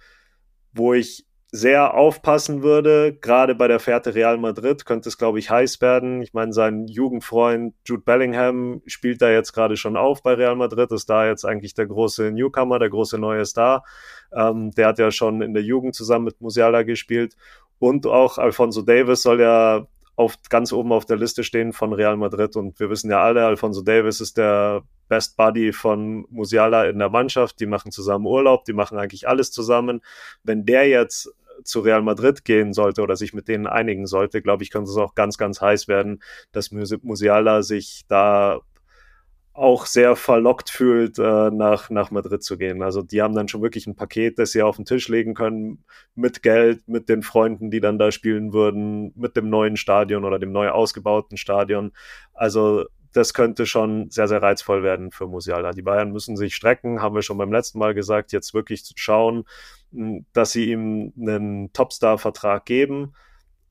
Wo 0.73 0.95
ich 0.95 1.27
sehr 1.53 1.95
aufpassen 1.95 2.63
würde, 2.63 3.17
gerade 3.21 3.57
bei 3.57 3.67
der 3.67 3.81
Fährte 3.81 4.15
Real 4.15 4.39
Madrid, 4.39 4.85
könnte 4.87 5.09
es, 5.09 5.19
glaube 5.19 5.41
ich, 5.41 5.51
heiß 5.51 5.81
werden. 5.81 6.23
Ich 6.23 6.33
meine, 6.33 6.53
sein 6.53 6.87
Jugendfreund 6.87 7.75
Jude 7.85 8.03
Bellingham 8.03 8.83
spielt 8.87 9.21
da 9.21 9.31
jetzt 9.31 9.53
gerade 9.53 9.77
schon 9.77 9.97
auf 9.97 10.23
bei 10.23 10.35
Real 10.35 10.55
Madrid, 10.55 10.93
ist 10.93 11.11
da 11.11 11.27
jetzt 11.27 11.45
eigentlich 11.45 11.75
der 11.75 11.87
große 11.87 12.31
Newcomer, 12.31 12.79
der 12.79 12.91
große 12.91 13.19
neue 13.19 13.45
Star. 13.45 13.85
Ähm, 14.33 14.71
der 14.73 14.89
hat 14.89 15.01
ja 15.01 15.11
schon 15.11 15.43
in 15.43 15.53
der 15.53 15.65
Jugend 15.65 15.97
zusammen 15.97 16.27
mit 16.27 16.41
Musiala 16.41 16.85
gespielt. 16.85 17.35
Und 17.81 18.07
auch 18.07 18.39
Alfonso 18.39 18.83
Davis 18.83 19.23
soll 19.23 19.41
ja 19.41 19.87
auf, 20.15 20.37
ganz 20.51 20.73
oben 20.73 20.93
auf 20.93 21.07
der 21.07 21.17
Liste 21.17 21.43
stehen 21.43 21.73
von 21.73 21.93
Real 21.93 22.17
Madrid. 22.17 22.55
Und 22.55 22.79
wir 22.79 22.91
wissen 22.91 23.11
ja 23.11 23.23
alle, 23.23 23.45
Alfonso 23.45 23.83
Davis 23.83 24.21
ist 24.21 24.37
der 24.37 24.83
Best 25.11 25.37
Buddy 25.37 25.73
von 25.73 26.25
Musiala 26.31 26.85
in 26.85 26.99
der 26.99 27.11
Mannschaft. 27.11 27.61
Die 27.61 27.67
machen 27.67 27.91
zusammen 27.91 28.27
Urlaub, 28.27 28.65
die 28.65 28.73
machen 28.73 28.97
eigentlich 28.97 29.29
alles 29.29 29.51
zusammen. 29.51 30.01
Wenn 30.45 30.65
der 30.65 30.89
jetzt 30.89 31.35
zu 31.65 31.81
Real 31.81 32.01
Madrid 32.01 32.45
gehen 32.45 32.73
sollte 32.73 33.03
oder 33.03 33.17
sich 33.17 33.35
mit 33.35 33.49
denen 33.49 33.67
einigen 33.67 34.07
sollte, 34.07 34.41
glaube 34.41 34.63
ich, 34.63 34.71
könnte 34.71 34.91
es 34.91 34.97
auch 34.97 35.15
ganz, 35.15 35.37
ganz 35.37 35.61
heiß 35.61 35.89
werden, 35.89 36.23
dass 36.53 36.71
Musiala 36.71 37.63
sich 37.63 38.05
da 38.09 38.61
auch 39.53 39.85
sehr 39.87 40.15
verlockt 40.15 40.71
fühlt, 40.71 41.19
äh, 41.19 41.51
nach, 41.51 41.91
nach 41.91 42.11
Madrid 42.11 42.43
zu 42.43 42.57
gehen. 42.57 42.83
Also 42.83 43.03
die 43.03 43.21
haben 43.21 43.35
dann 43.35 43.49
schon 43.49 43.63
wirklich 43.63 43.87
ein 43.87 43.97
Paket, 43.97 44.39
das 44.39 44.53
sie 44.53 44.63
auf 44.63 44.77
den 44.77 44.85
Tisch 44.85 45.09
legen 45.09 45.35
können, 45.35 45.85
mit 46.15 46.43
Geld, 46.43 46.87
mit 46.89 47.09
den 47.09 47.23
Freunden, 47.23 47.71
die 47.71 47.81
dann 47.81 47.99
da 47.99 48.13
spielen 48.13 48.53
würden, 48.53 49.13
mit 49.17 49.37
dem 49.37 49.51
neuen 49.51 49.77
Stadion 49.77 50.25
oder 50.25 50.39
dem 50.39 50.53
neu 50.53 50.71
ausgebauten 50.71 51.37
Stadion. 51.37 51.93
Also 52.33 52.87
das 53.13 53.35
könnte 53.35 53.67
schon 53.67 54.11
sehr, 54.11 54.29
sehr 54.29 54.43
reizvoll 54.43 54.83
werden 54.83 55.11
für 55.11 55.27
Musiala. 55.27 55.73
Die 55.73 55.83
Bayern 55.83 56.13
müssen 56.13 56.37
sich 56.37 56.55
strecken, 56.55 57.03
haben 57.03 57.15
wir 57.15 57.23
schon 57.23 57.39
beim 57.39 57.53
letzten 57.53 57.79
Mal 57.79 57.95
gesagt, 57.95 58.33
jetzt 58.33 58.55
wirklich 58.55 58.85
zu 58.85 58.95
schauen, 58.97 59.45
dass 60.33 60.53
sie 60.53 60.71
ihm 60.71 61.13
einen 61.21 61.73
Topstar-Vertrag 61.73 62.65
geben 62.65 63.13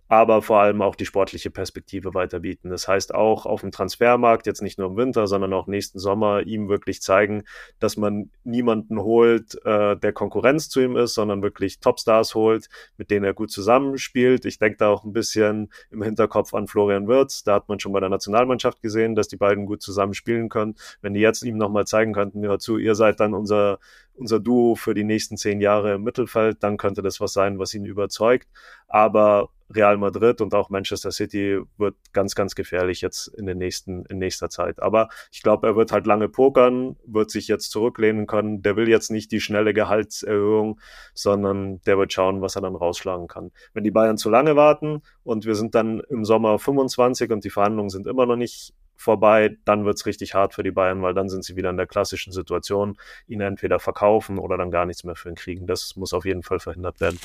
aber 0.10 0.42
vor 0.42 0.60
allem 0.60 0.82
auch 0.82 0.96
die 0.96 1.06
sportliche 1.06 1.52
Perspektive 1.52 2.16
weiter 2.16 2.40
bieten. 2.40 2.72
Das 2.72 2.88
heißt 2.88 3.14
auch 3.14 3.46
auf 3.46 3.62
dem 3.62 3.72
Transfermarkt, 3.72 4.48
jetzt 4.48 4.64
nicht 4.64 4.80
nur 4.80 4.90
im 4.90 4.98
Winter, 4.98 5.28
sondern 5.28 5.54
auch 5.54 5.68
nächsten 5.68 6.00
Sommer, 6.00 6.42
ihm 6.42 6.68
wirklich 6.68 7.02
zeigen, 7.04 7.44
dass 7.80 7.96
man 7.96 8.32
niemanden 8.44 9.00
holt, 9.00 9.64
äh, 9.66 9.96
der 9.96 10.12
Konkurrenz 10.12 10.68
zu 10.68 10.82
ihm 10.82 10.98
ist, 10.98 11.14
sondern 11.14 11.44
wirklich 11.44 11.80
Topstars 11.80 12.34
holt, 12.34 12.70
mit 12.98 13.12
denen 13.12 13.24
er 13.24 13.36
gut 13.36 13.52
zusammenspielt. 13.52 14.46
Ich 14.46 14.58
denke 14.58 14.78
da 14.78 14.90
auch 14.90 15.04
ein 15.04 15.14
bisschen 15.14 15.72
im 15.92 16.02
Hinterkopf 16.02 16.56
an 16.56 16.66
Florian 16.66 17.08
Wirtz. 17.08 17.44
Da 17.44 17.54
hat 17.54 17.70
man 17.70 17.80
schon 17.80 17.94
bei 17.94 18.00
der 18.00 18.10
Nationalmannschaft 18.10 18.82
gesehen, 18.82 19.14
dass 19.14 19.28
die 19.28 19.38
beiden 19.38 19.68
gut 19.68 19.84
zusammenspielen 19.84 20.50
können. 20.50 20.76
Wenn 21.02 21.14
die 21.14 21.20
jetzt 21.20 21.44
ihm 21.44 21.58
nochmal 21.58 21.86
zeigen 21.86 22.14
könnten, 22.14 22.44
hör 22.44 22.58
zu, 22.58 22.80
ihr 22.80 22.96
seid 22.96 23.20
dann 23.20 23.36
unser 23.36 23.78
unser 24.16 24.42
Duo 24.42 24.76
für 24.76 24.94
die 24.94 25.06
nächsten 25.06 25.38
zehn 25.38 25.62
Jahre 25.62 25.94
im 25.94 26.04
Mittelfeld, 26.04 26.62
dann 26.62 26.76
könnte 26.76 27.02
das 27.02 27.22
was 27.22 27.32
sein, 27.32 27.58
was 27.58 27.74
ihn 27.74 27.86
überzeugt. 27.86 28.50
Aber 28.90 29.50
Real 29.74 29.98
Madrid 29.98 30.42
und 30.42 30.54
auch 30.56 30.70
Manchester 30.70 31.12
City 31.12 31.60
wird 31.78 31.96
ganz, 32.12 32.36
ganz 32.36 32.56
gefährlich 32.56 33.02
jetzt 33.02 33.28
in 33.28 33.46
den 33.46 33.58
nächsten, 33.58 34.06
in 34.06 34.18
nächster 34.18 34.50
Zeit. 34.50 34.82
Aber 34.82 35.10
ich 35.32 35.44
glaube, 35.44 35.68
er 35.68 35.76
wird 35.76 35.92
halt 35.92 36.08
lange 36.08 36.28
pokern, 36.28 36.96
wird 37.06 37.30
sich 37.30 37.48
jetzt 37.48 37.72
zurücklehnen 37.72 38.26
können. 38.26 38.62
Der 38.62 38.76
will 38.76 38.90
jetzt 38.90 39.12
nicht 39.12 39.32
die 39.32 39.40
schnelle 39.40 39.74
Gehaltserhöhung, 39.74 40.80
sondern 41.14 41.82
der 41.82 41.98
wird 41.98 42.12
schauen, 42.14 42.42
was 42.42 42.56
er 42.56 42.62
dann 42.62 42.76
rausschlagen 42.76 43.28
kann. 43.28 43.52
Wenn 43.74 43.84
die 43.84 43.92
Bayern 43.92 44.18
zu 44.18 44.30
lange 44.30 44.56
warten 44.56 45.02
und 45.24 45.46
wir 45.46 45.56
sind 45.56 45.76
dann 45.76 46.00
im 46.10 46.26
Sommer 46.26 46.58
25 46.58 47.32
und 47.32 47.44
die 47.44 47.50
Verhandlungen 47.50 47.90
sind 47.90 48.08
immer 48.08 48.26
noch 48.26 48.36
nicht 48.36 48.74
vorbei, 48.96 49.56
dann 49.64 49.86
wird's 49.86 50.06
richtig 50.06 50.34
hart 50.34 50.54
für 50.54 50.64
die 50.64 50.72
Bayern, 50.72 51.02
weil 51.02 51.14
dann 51.14 51.30
sind 51.30 51.46
sie 51.46 51.56
wieder 51.56 51.70
in 51.70 51.78
der 51.78 51.88
klassischen 51.88 52.34
Situation, 52.34 52.98
ihn 53.28 53.40
entweder 53.40 53.80
verkaufen 53.80 54.38
oder 54.38 54.58
dann 54.58 54.72
gar 54.72 54.86
nichts 54.86 55.06
mehr 55.06 55.16
für 55.16 55.30
ihn 55.30 55.36
kriegen. 55.36 55.68
Das 55.68 55.96
muss 55.96 56.14
auf 56.14 56.26
jeden 56.26 56.44
Fall 56.44 56.60
verhindert 56.60 57.00
werden. 57.00 57.18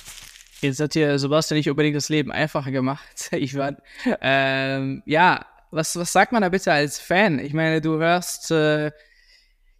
Jetzt 0.65 0.81
hat 0.81 0.95
dir 0.95 1.19
Sebastian 1.19 1.59
nicht 1.59 1.69
unbedingt 1.69 1.97
das 1.97 2.09
Leben 2.09 2.33
einfacher 2.33 2.71
gemacht. 2.71 3.31
Ich 3.33 3.57
war, 3.57 3.77
ähm, 4.21 5.03
ja, 5.05 5.45
was, 5.71 5.97
was 5.97 6.13
sagt 6.13 6.33
man 6.33 6.41
da 6.41 6.49
bitte 6.49 6.73
als 6.73 6.99
Fan? 6.99 7.39
Ich 7.39 7.53
meine, 7.53 7.81
du 7.81 7.99
hörst, 7.99 8.51
äh, 8.51 8.91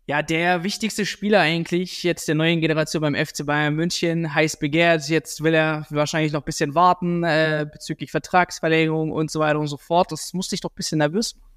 ja, 0.07 0.21
der 0.23 0.63
wichtigste 0.63 1.07
Spieler 1.07 1.41
eigentlich 1.41 2.03
jetzt 2.03 2.29
der 2.29 2.35
neuen 2.35 2.61
Generation 2.61 3.01
beim 3.01 3.15
FC 3.15 3.47
Bayern 3.47 3.75
München, 3.75 4.35
heiß 4.35 4.59
begehrt. 4.59 5.09
Jetzt 5.09 5.43
will 5.43 5.55
er 5.55 5.87
wahrscheinlich 5.89 6.33
noch 6.33 6.43
ein 6.43 6.45
bisschen 6.45 6.75
warten 6.75 7.25
äh, 7.25 7.67
bezüglich 7.71 8.11
Vertragsverlängerung 8.11 9.11
und 9.11 9.31
so 9.31 9.41
weiter 9.41 9.59
und 9.59 9.69
so 9.69 9.79
fort. 9.79 10.13
Das 10.13 10.35
musste 10.35 10.55
dich 10.55 10.61
doch 10.61 10.71
ein 10.71 10.77
bisschen 10.77 10.99
nervös 10.99 11.37
machen. 11.37 11.55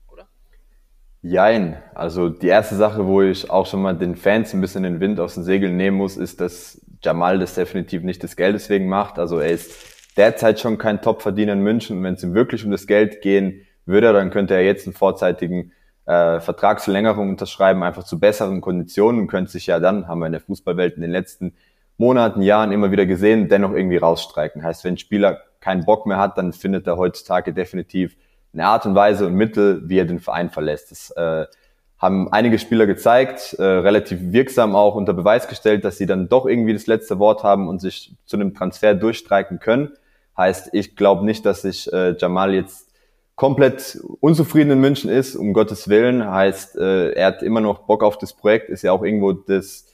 Jein. 1.21 1.81
Also 1.93 2.29
die 2.29 2.47
erste 2.47 2.75
Sache, 2.75 3.05
wo 3.05 3.21
ich 3.21 3.49
auch 3.49 3.65
schon 3.65 3.81
mal 3.81 3.97
den 3.97 4.15
Fans 4.15 4.53
ein 4.53 4.61
bisschen 4.61 4.83
den 4.83 4.99
Wind 5.01 5.19
aus 5.19 5.33
den 5.33 5.43
Segeln 5.43 5.75
nehmen 5.75 5.97
muss, 5.97 6.15
ist, 6.15 6.39
dass 6.39 6.79
Jamal 7.03 7.39
das 7.39 7.55
definitiv 7.55 8.03
nicht 8.03 8.23
des 8.23 8.35
Geldes 8.35 8.69
wegen 8.69 8.87
macht. 8.87 9.19
Also 9.19 9.39
er 9.39 9.51
ist 9.51 9.71
derzeit 10.17 10.59
schon 10.59 10.77
kein 10.77 11.01
Topverdiener 11.01 11.53
in 11.53 11.61
München 11.61 11.97
und 11.97 12.03
wenn 12.03 12.15
es 12.15 12.23
ihm 12.23 12.33
wirklich 12.33 12.65
um 12.65 12.71
das 12.71 12.87
Geld 12.87 13.21
gehen 13.21 13.61
würde, 13.85 14.11
dann 14.13 14.31
könnte 14.31 14.55
er 14.55 14.63
jetzt 14.63 14.87
einen 14.87 14.95
vorzeitigen 14.95 15.71
äh, 16.05 16.39
Vertragsverlängerung 16.39 17.29
unterschreiben, 17.29 17.83
einfach 17.83 18.03
zu 18.03 18.19
besseren 18.19 18.61
Konditionen 18.61 19.21
und 19.21 19.27
könnte 19.27 19.51
sich 19.51 19.67
ja 19.67 19.79
dann, 19.79 20.07
haben 20.07 20.19
wir 20.19 20.25
in 20.25 20.31
der 20.31 20.41
Fußballwelt 20.41 20.95
in 20.95 21.01
den 21.01 21.11
letzten 21.11 21.53
Monaten, 21.97 22.41
Jahren 22.41 22.71
immer 22.71 22.91
wieder 22.91 23.05
gesehen, 23.05 23.49
dennoch 23.49 23.71
irgendwie 23.71 23.97
rausstreiken. 23.97 24.63
Heißt, 24.63 24.83
wenn 24.83 24.95
ein 24.95 24.99
Spieler 24.99 25.41
keinen 25.59 25.85
Bock 25.85 26.05
mehr 26.05 26.17
hat, 26.17 26.37
dann 26.37 26.53
findet 26.53 26.87
er 26.87 26.97
heutzutage 26.97 27.53
definitiv 27.53 28.15
eine 28.53 28.65
Art 28.65 28.85
und 28.85 28.95
Weise 28.95 29.27
und 29.27 29.33
Mittel, 29.33 29.81
wie 29.85 29.99
er 29.99 30.05
den 30.05 30.19
Verein 30.19 30.49
verlässt. 30.49 30.91
Das 30.91 31.11
äh, 31.11 31.45
haben 31.99 32.31
einige 32.31 32.59
Spieler 32.59 32.85
gezeigt, 32.85 33.53
äh, 33.57 33.63
relativ 33.63 34.19
wirksam 34.31 34.75
auch 34.75 34.95
unter 34.95 35.13
Beweis 35.13 35.47
gestellt, 35.47 35.83
dass 35.83 35.97
sie 35.97 36.05
dann 36.05 36.29
doch 36.29 36.45
irgendwie 36.45 36.73
das 36.73 36.85
letzte 36.85 37.17
Wort 37.17 37.43
haben 37.43 37.67
und 37.67 37.79
sich 37.79 38.13
zu 38.25 38.35
einem 38.37 38.53
Transfer 38.53 38.93
durchstreiken 38.93 39.59
können. 39.59 39.93
Heißt, 40.37 40.69
ich 40.73 40.95
glaube 40.95 41.25
nicht, 41.25 41.45
dass 41.45 41.63
sich 41.63 41.91
äh, 41.91 42.15
Jamal 42.17 42.53
jetzt 42.53 42.87
komplett 43.35 43.99
unzufrieden 44.19 44.71
in 44.71 44.79
München 44.79 45.09
ist, 45.09 45.35
um 45.35 45.53
Gottes 45.53 45.87
Willen. 45.89 46.29
Heißt, 46.29 46.75
äh, 46.75 47.11
er 47.13 47.27
hat 47.27 47.41
immer 47.41 47.61
noch 47.61 47.79
Bock 47.79 48.03
auf 48.03 48.17
das 48.19 48.33
Projekt, 48.33 48.69
ist 48.69 48.83
ja 48.83 48.91
auch 48.91 49.03
irgendwo 49.03 49.31
das, 49.31 49.85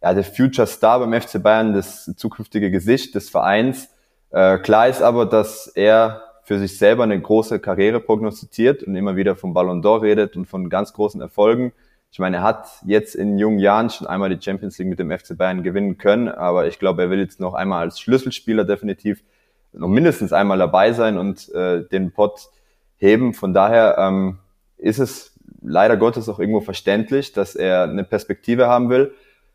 ja, 0.00 0.14
der 0.14 0.24
Future 0.24 0.68
Star 0.68 1.00
beim 1.00 1.20
FC 1.20 1.42
Bayern, 1.42 1.74
das 1.74 2.12
zukünftige 2.16 2.70
Gesicht 2.70 3.16
des 3.16 3.30
Vereins. 3.30 3.88
Äh, 4.30 4.58
klar 4.58 4.88
ist 4.88 5.02
aber, 5.02 5.26
dass 5.26 5.66
er 5.68 6.22
für 6.42 6.58
sich 6.58 6.78
selber 6.78 7.04
eine 7.04 7.20
große 7.20 7.60
Karriere 7.60 8.00
prognostiziert 8.00 8.82
und 8.82 8.96
immer 8.96 9.16
wieder 9.16 9.36
vom 9.36 9.54
Ballon 9.54 9.82
d'Or 9.82 10.02
redet 10.02 10.36
und 10.36 10.46
von 10.46 10.68
ganz 10.68 10.92
großen 10.92 11.20
Erfolgen. 11.20 11.72
Ich 12.10 12.18
meine, 12.18 12.38
er 12.38 12.42
hat 12.42 12.66
jetzt 12.84 13.14
in 13.14 13.38
jungen 13.38 13.58
Jahren 13.58 13.88
schon 13.88 14.06
einmal 14.06 14.28
die 14.28 14.42
Champions 14.42 14.76
League 14.78 14.88
mit 14.88 14.98
dem 14.98 15.10
FC 15.10 15.36
Bayern 15.36 15.62
gewinnen 15.62 15.96
können, 15.98 16.28
aber 16.28 16.66
ich 16.66 16.78
glaube, 16.78 17.02
er 17.02 17.10
will 17.10 17.20
jetzt 17.20 17.40
noch 17.40 17.54
einmal 17.54 17.80
als 17.80 18.00
Schlüsselspieler 18.00 18.64
definitiv 18.64 19.22
noch 19.72 19.88
mindestens 19.88 20.32
einmal 20.32 20.58
dabei 20.58 20.92
sein 20.92 21.16
und 21.16 21.48
äh, 21.54 21.88
den 21.88 22.12
Pot 22.12 22.50
heben. 22.98 23.32
Von 23.32 23.54
daher 23.54 23.96
ähm, 23.98 24.38
ist 24.76 24.98
es 24.98 25.32
leider 25.62 25.96
Gottes 25.96 26.28
auch 26.28 26.38
irgendwo 26.38 26.60
verständlich, 26.60 27.32
dass 27.32 27.54
er 27.54 27.84
eine 27.84 28.04
Perspektive 28.04 28.66
haben 28.66 28.90
will. 28.90 29.14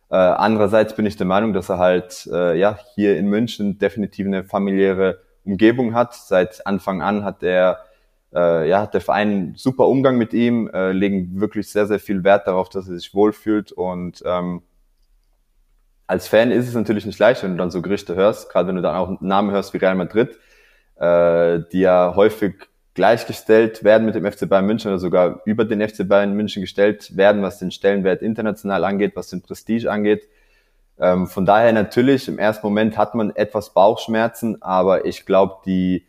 Äh, 0.09 0.15
andererseits 0.15 0.95
bin 0.95 1.05
ich 1.05 1.17
der 1.17 1.27
Meinung, 1.27 1.53
dass 1.53 1.69
er 1.69 1.77
halt 1.77 2.27
äh, 2.31 2.57
ja 2.57 2.79
hier 2.95 3.17
in 3.17 3.27
München 3.27 3.77
definitiv 3.77 4.25
eine 4.25 4.43
familiäre 4.43 5.19
Umgebung 5.47 5.93
hat. 5.93 6.13
Seit 6.13 6.67
Anfang 6.67 7.01
an 7.01 7.23
hat 7.23 7.41
er 7.41 7.79
äh, 8.33 8.69
ja, 8.69 8.81
hat 8.81 8.93
der 8.93 9.01
Verein 9.01 9.29
einen 9.29 9.55
super 9.55 9.87
Umgang 9.87 10.17
mit 10.17 10.33
ihm, 10.33 10.69
äh, 10.73 10.91
legen 10.91 11.39
wirklich 11.39 11.69
sehr, 11.69 11.87
sehr 11.87 11.99
viel 11.99 12.23
Wert 12.23 12.47
darauf, 12.47 12.69
dass 12.69 12.87
er 12.87 12.95
sich 12.95 13.13
wohlfühlt. 13.13 13.71
Und 13.71 14.21
ähm, 14.25 14.61
als 16.07 16.27
Fan 16.27 16.51
ist 16.51 16.67
es 16.67 16.73
natürlich 16.73 17.05
nicht 17.05 17.19
leicht, 17.19 17.43
wenn 17.43 17.51
du 17.51 17.57
dann 17.57 17.71
so 17.71 17.81
Gerichte 17.81 18.15
hörst, 18.15 18.49
gerade 18.49 18.67
wenn 18.67 18.75
du 18.75 18.81
dann 18.81 18.95
auch 18.95 19.21
Namen 19.21 19.51
hörst 19.51 19.73
wie 19.73 19.77
Real 19.77 19.95
Madrid, 19.95 20.37
äh, 20.95 21.59
die 21.71 21.81
ja 21.81 22.13
häufig 22.15 22.55
gleichgestellt 22.93 23.83
werden 23.83 24.05
mit 24.05 24.15
dem 24.15 24.25
FC 24.25 24.49
Bayern 24.49 24.65
München 24.65 24.89
oder 24.89 24.99
sogar 24.99 25.41
über 25.45 25.65
den 25.65 25.87
FC 25.87 26.07
Bayern 26.07 26.33
München 26.33 26.61
gestellt 26.61 27.15
werden, 27.15 27.43
was 27.43 27.59
den 27.59 27.71
Stellenwert 27.71 28.23
international 28.23 28.83
angeht, 28.83 29.15
was 29.15 29.29
den 29.29 29.41
Prestige 29.41 29.91
angeht. 29.91 30.27
Ähm, 30.99 31.27
von 31.27 31.45
daher 31.45 31.73
natürlich, 31.73 32.27
im 32.27 32.39
ersten 32.39 32.65
Moment 32.65 32.97
hat 32.97 33.15
man 33.15 33.35
etwas 33.35 33.73
Bauchschmerzen, 33.73 34.61
aber 34.61 35.05
ich 35.05 35.25
glaube, 35.25 35.57
die 35.65 36.05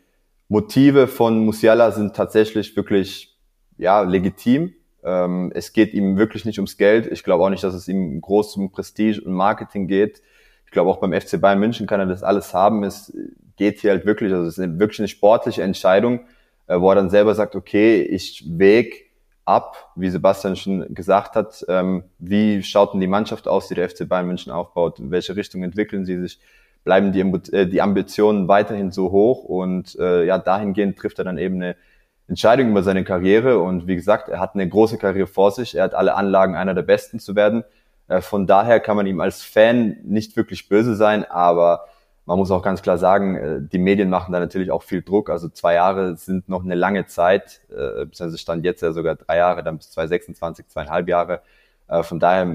Motive 0.49 1.07
von 1.07 1.45
Musiala 1.45 1.90
sind 1.90 2.16
tatsächlich 2.16 2.75
wirklich 2.76 3.37
ja, 3.76 4.00
legitim. 4.02 4.75
Ähm, 5.04 5.52
es 5.54 5.73
geht 5.73 5.92
ihm 5.92 6.16
wirklich 6.16 6.45
nicht 6.45 6.59
ums 6.59 6.76
Geld. 6.76 7.07
Ich 7.07 7.23
glaube 7.23 7.45
auch 7.45 7.50
nicht, 7.50 7.62
dass 7.62 7.75
es 7.75 7.87
ihm 7.87 8.21
groß 8.21 8.57
um 8.57 8.73
Prestige 8.73 9.21
und 9.21 9.33
Marketing 9.33 9.87
geht. 9.87 10.23
Ich 10.64 10.73
glaube 10.73 10.90
auch 10.90 10.99
beim 10.99 11.12
FC 11.12 11.40
Bayern 11.40 11.61
München 11.61 11.87
kann 11.87 12.00
er 12.00 12.07
das 12.07 12.23
alles 12.23 12.54
haben. 12.54 12.83
Es 12.83 13.14
geht 13.57 13.80
hier 13.80 13.90
halt 13.90 14.07
wirklich, 14.07 14.33
also 14.33 14.47
es 14.47 14.59
ist 14.59 14.78
wirklich 14.78 15.00
eine 15.00 15.09
sportliche 15.09 15.62
Entscheidung, 15.62 16.21
äh, 16.66 16.80
wo 16.80 16.90
er 16.90 16.95
dann 16.95 17.11
selber 17.11 17.35
sagt, 17.35 17.54
okay, 17.54 18.02
ich 18.02 18.45
wäg 18.47 19.07
ab, 19.49 19.90
wie 19.97 20.11
Sebastian 20.11 20.57
schon 20.57 20.95
gesagt 20.95 21.35
hat. 21.35 21.64
Ähm, 21.69 22.05
wie 22.19 22.62
schaut 22.62 22.93
denn 22.93 23.00
die 23.00 23.07
Mannschaft 23.07 23.49
aus, 23.49 23.69
die 23.69 23.75
der 23.75 23.88
FC 23.88 24.09
Bayern 24.09 24.26
München 24.26 24.52
aufbaut? 24.52 24.99
In 25.00 25.11
welche 25.11 25.35
Richtung 25.35 25.62
entwickeln 25.62 26.05
sie 26.05 26.19
sich? 26.21 26.38
Bleiben 26.85 27.12
die, 27.12 27.21
äh, 27.21 27.67
die 27.67 27.83
Ambitionen 27.83 28.47
weiterhin 28.47 28.93
so 28.93 29.11
hoch? 29.11 29.45
Und 29.45 29.97
äh, 29.99 30.25
ja, 30.25 30.38
dahingehend 30.38 30.99
trifft 30.99 31.19
er 31.19 31.25
dann 31.25 31.38
eben 31.38 31.57
eine 31.57 31.76
Entscheidung 32.28 32.71
über 32.71 32.83
seine 32.83 33.05
Karriere. 33.05 33.59
Und 33.59 33.87
wie 33.87 33.97
gesagt, 33.97 34.28
er 34.28 34.38
hat 34.38 34.55
eine 34.55 34.69
große 34.69 34.99
Karriere 34.99 35.26
vor 35.26 35.50
sich. 35.50 35.75
Er 35.75 35.85
hat 35.85 35.95
alle 35.95 36.14
Anlagen, 36.14 36.55
einer 36.55 36.75
der 36.75 36.83
Besten 36.83 37.19
zu 37.19 37.35
werden. 37.35 37.64
Äh, 38.09 38.21
von 38.21 38.47
daher 38.47 38.81
kann 38.81 38.97
man 38.97 39.07
ihm 39.07 39.21
als 39.21 39.43
Fan 39.43 39.97
nicht 40.05 40.37
wirklich 40.37 40.69
böse 40.69 40.95
sein, 40.95 41.25
aber 41.25 41.87
man 42.28 42.38
muss 42.38 42.50
auch 42.50 42.62
ganz 42.62 42.82
klar 42.82 42.99
sagen, 42.99 43.37
äh, 43.37 43.58
die 43.61 43.78
Medien 43.78 44.11
machen 44.11 44.32
da 44.32 44.38
natürlich 44.38 44.70
auch 44.70 44.82
viel 44.82 45.02
Druck. 45.02 45.30
Also 45.30 45.49
zwei 45.49 45.75
Jahre 45.75 46.14
sind 46.16 46.49
noch 46.49 46.62
eine 46.62 46.75
lange 46.75 47.06
Zeit, 47.06 47.62
äh, 47.70 48.04
beziehungsweise 48.04 48.37
stand 48.37 48.64
jetzt 48.66 48.82
ja 48.82 48.92
sogar 48.92 49.14
drei 49.16 49.38
Jahre, 49.38 49.64
dann 49.64 49.78
bis 49.78 49.90
2026, 49.92 50.68
zweieinhalb 50.68 51.08
Jahre. 51.08 51.40
Äh, 51.88 52.02
von 52.02 52.20
daher 52.20 52.47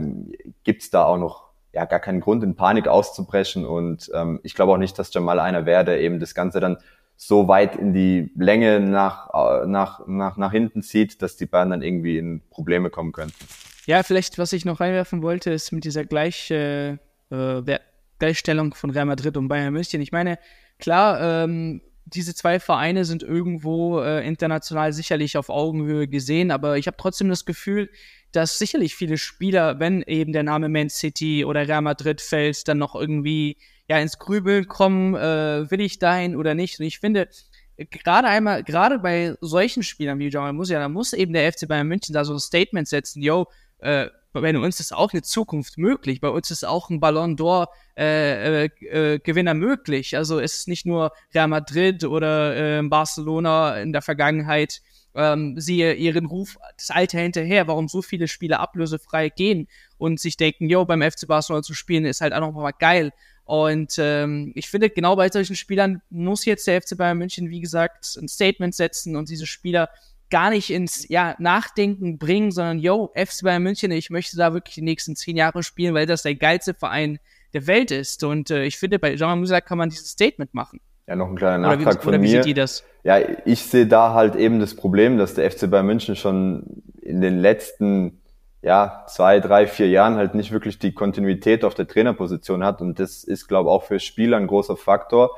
gibt's 0.63 0.91
da 0.91 1.05
auch 1.05 1.17
noch 1.17 1.49
ja 1.73 1.85
gar 1.85 1.99
keinen 1.99 2.21
Grund, 2.21 2.43
in 2.43 2.55
Panik 2.55 2.87
auszubrechen. 2.87 3.65
Und 3.65 4.11
ähm, 4.13 4.39
ich 4.43 4.53
glaube 4.53 4.73
auch 4.73 4.77
nicht, 4.77 4.99
dass 4.99 5.11
Jamal 5.11 5.39
einer 5.39 5.65
wäre, 5.65 5.83
der 5.83 6.01
eben 6.01 6.19
das 6.19 6.35
Ganze 6.35 6.59
dann 6.59 6.77
so 7.15 7.47
weit 7.47 7.75
in 7.75 7.93
die 7.93 8.31
Länge 8.35 8.79
nach, 8.79 9.33
äh, 9.33 9.65
nach, 9.65 10.05
nach, 10.05 10.37
nach 10.37 10.51
hinten 10.51 10.83
zieht, 10.83 11.23
dass 11.23 11.35
die 11.35 11.47
Bayern 11.47 11.71
dann 11.71 11.81
irgendwie 11.81 12.19
in 12.19 12.43
Probleme 12.51 12.91
kommen 12.91 13.11
könnten. 13.11 13.43
Ja, 13.87 14.03
vielleicht, 14.03 14.37
was 14.37 14.53
ich 14.53 14.65
noch 14.65 14.79
reinwerfen 14.79 15.23
wollte, 15.23 15.49
ist 15.49 15.71
mit 15.71 15.83
dieser 15.83 16.05
Gleich, 16.05 16.51
äh, 16.51 16.91
äh 17.31 17.79
Gleichstellung 18.23 18.73
von 18.73 18.89
Real 18.89 19.05
Madrid 19.05 19.35
und 19.35 19.49
Bayern 19.49 19.73
München. 19.73 19.99
Ich 19.99 20.13
meine, 20.13 20.39
klar, 20.79 21.43
ähm, 21.43 21.81
diese 22.05 22.33
zwei 22.33 22.61
Vereine 22.61 23.03
sind 23.03 23.21
irgendwo 23.21 23.99
äh, 23.99 24.25
international 24.25 24.93
sicherlich 24.93 25.35
auf 25.35 25.49
Augenhöhe 25.49 26.07
gesehen, 26.07 26.49
aber 26.49 26.77
ich 26.77 26.87
habe 26.87 26.95
trotzdem 26.95 27.27
das 27.27 27.43
Gefühl, 27.43 27.89
dass 28.31 28.57
sicherlich 28.57 28.95
viele 28.95 29.17
Spieler, 29.17 29.81
wenn 29.81 30.03
eben 30.03 30.31
der 30.31 30.43
Name 30.43 30.69
Man 30.69 30.89
City 30.89 31.43
oder 31.43 31.67
Real 31.67 31.81
Madrid 31.81 32.21
fällt, 32.21 32.65
dann 32.69 32.77
noch 32.77 32.95
irgendwie 32.95 33.57
ja 33.89 33.99
ins 33.99 34.17
Grübeln 34.19 34.69
kommen, 34.69 35.15
äh, 35.15 35.69
will 35.69 35.81
ich 35.81 35.99
dahin 35.99 36.37
oder 36.37 36.55
nicht. 36.55 36.79
Und 36.79 36.85
ich 36.85 36.99
finde, 36.99 37.27
gerade 37.75 38.29
einmal, 38.29 38.63
gerade 38.63 38.99
bei 38.99 39.35
solchen 39.41 39.83
Spielern 39.83 40.17
wie 40.19 40.29
Jamal 40.29 40.53
Musiala, 40.53 40.87
muss 40.87 41.11
eben 41.11 41.33
der 41.33 41.51
FC 41.51 41.67
Bayern 41.67 41.87
München 41.87 42.13
da 42.13 42.23
so 42.23 42.31
ein 42.31 42.39
Statement 42.39 42.87
setzen, 42.87 43.21
yo, 43.21 43.47
äh, 43.79 44.07
bei 44.41 44.57
uns 44.57 44.79
ist 44.79 44.93
auch 44.93 45.13
eine 45.13 45.21
Zukunft 45.21 45.77
möglich, 45.77 46.19
bei 46.19 46.29
uns 46.29 46.51
ist 46.51 46.63
auch 46.65 46.89
ein 46.89 46.99
Ballon 46.99 47.37
d'Or 47.37 47.67
äh, 47.95 48.65
äh, 48.65 48.69
äh, 48.85 49.19
Gewinner 49.19 49.53
möglich. 49.53 50.17
Also 50.17 50.39
es 50.39 50.57
ist 50.57 50.67
nicht 50.67 50.85
nur 50.85 51.11
Real 51.33 51.47
Madrid 51.47 52.03
oder 52.03 52.79
äh, 52.79 52.81
Barcelona 52.83 53.77
in 53.77 53.93
der 53.93 54.01
Vergangenheit, 54.01 54.81
ähm, 55.15 55.59
sie 55.59 55.79
ihren 55.79 56.25
Ruf 56.25 56.57
das 56.77 56.89
Alte 56.89 57.19
hinterher, 57.19 57.67
warum 57.67 57.87
so 57.87 58.01
viele 58.01 58.27
Spieler 58.27 58.59
ablösefrei 58.59 59.29
gehen 59.29 59.67
und 59.97 60.19
sich 60.19 60.37
denken, 60.37 60.69
yo, 60.69 60.85
beim 60.85 61.01
FC 61.01 61.27
Barcelona 61.27 61.61
zu 61.61 61.73
spielen 61.73 62.05
ist 62.05 62.21
halt 62.21 62.33
auch 62.33 62.41
noch 62.41 62.51
mal 62.51 62.71
geil. 62.71 63.11
Und 63.45 63.95
ähm, 63.97 64.53
ich 64.55 64.69
finde, 64.69 64.89
genau 64.89 65.15
bei 65.15 65.29
solchen 65.29 65.55
Spielern 65.55 66.01
muss 66.09 66.45
jetzt 66.45 66.65
der 66.65 66.81
FC 66.81 66.97
Bayern 66.97 67.17
München, 67.17 67.49
wie 67.49 67.59
gesagt, 67.59 68.17
ein 68.19 68.27
Statement 68.27 68.73
setzen 68.73 69.15
und 69.15 69.29
diese 69.29 69.45
Spieler 69.45 69.89
gar 70.33 70.49
nicht 70.49 70.71
ins 70.71 71.07
ja, 71.09 71.35
Nachdenken 71.37 72.17
bringen, 72.17 72.51
sondern 72.51 72.79
yo, 72.79 73.11
FC 73.13 73.43
Bayern 73.43 73.61
München, 73.61 73.91
ich 73.91 74.09
möchte 74.09 74.35
da 74.35 74.51
wirklich 74.51 74.73
die 74.73 74.81
nächsten 74.81 75.15
zehn 75.15 75.37
Jahre 75.37 75.61
spielen, 75.61 75.93
weil 75.93 76.07
das 76.07 76.23
der 76.23 76.33
geilste 76.33 76.73
Verein 76.73 77.19
der 77.53 77.67
Welt 77.67 77.91
ist. 77.91 78.23
Und 78.23 78.49
äh, 78.49 78.63
ich 78.63 78.79
finde, 78.79 78.97
bei 78.97 79.15
Jean 79.15 79.37
Musa 79.37 79.61
kann 79.61 79.77
man 79.77 79.91
dieses 79.91 80.09
Statement 80.09 80.55
machen. 80.55 80.81
Ja, 81.05 81.15
noch 81.15 81.29
ein 81.29 81.35
kleiner 81.35 81.59
Nachtrag 81.59 81.85
oder 81.85 81.93
wie, 81.93 82.01
von 82.01 82.09
oder 82.09 82.17
mir. 82.17 82.45
Wie 82.45 82.55
das? 82.55 82.83
Ja, 83.03 83.19
ich 83.45 83.61
sehe 83.61 83.85
da 83.85 84.15
halt 84.15 84.35
eben 84.35 84.59
das 84.59 84.75
Problem, 84.75 85.19
dass 85.19 85.35
der 85.35 85.51
FC 85.51 85.69
Bayern 85.69 85.85
München 85.85 86.15
schon 86.15 86.81
in 86.99 87.21
den 87.21 87.37
letzten 87.37 88.23
ja, 88.63 89.03
zwei, 89.07 89.39
drei, 89.39 89.67
vier 89.67 89.89
Jahren 89.89 90.15
halt 90.15 90.33
nicht 90.33 90.51
wirklich 90.51 90.79
die 90.79 90.93
Kontinuität 90.95 91.63
auf 91.63 91.75
der 91.75 91.87
Trainerposition 91.87 92.63
hat. 92.63 92.81
Und 92.81 92.99
das 92.99 93.23
ist, 93.23 93.47
glaube 93.47 93.69
ich, 93.69 93.71
auch 93.71 93.83
für 93.83 93.99
Spieler 93.99 94.37
ein 94.37 94.47
großer 94.47 94.77
Faktor. 94.77 95.29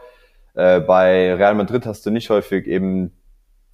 Äh, 0.54 0.80
bei 0.80 1.34
Real 1.34 1.56
Madrid 1.56 1.86
hast 1.86 2.06
du 2.06 2.12
nicht 2.12 2.30
häufig 2.30 2.66
eben 2.66 3.12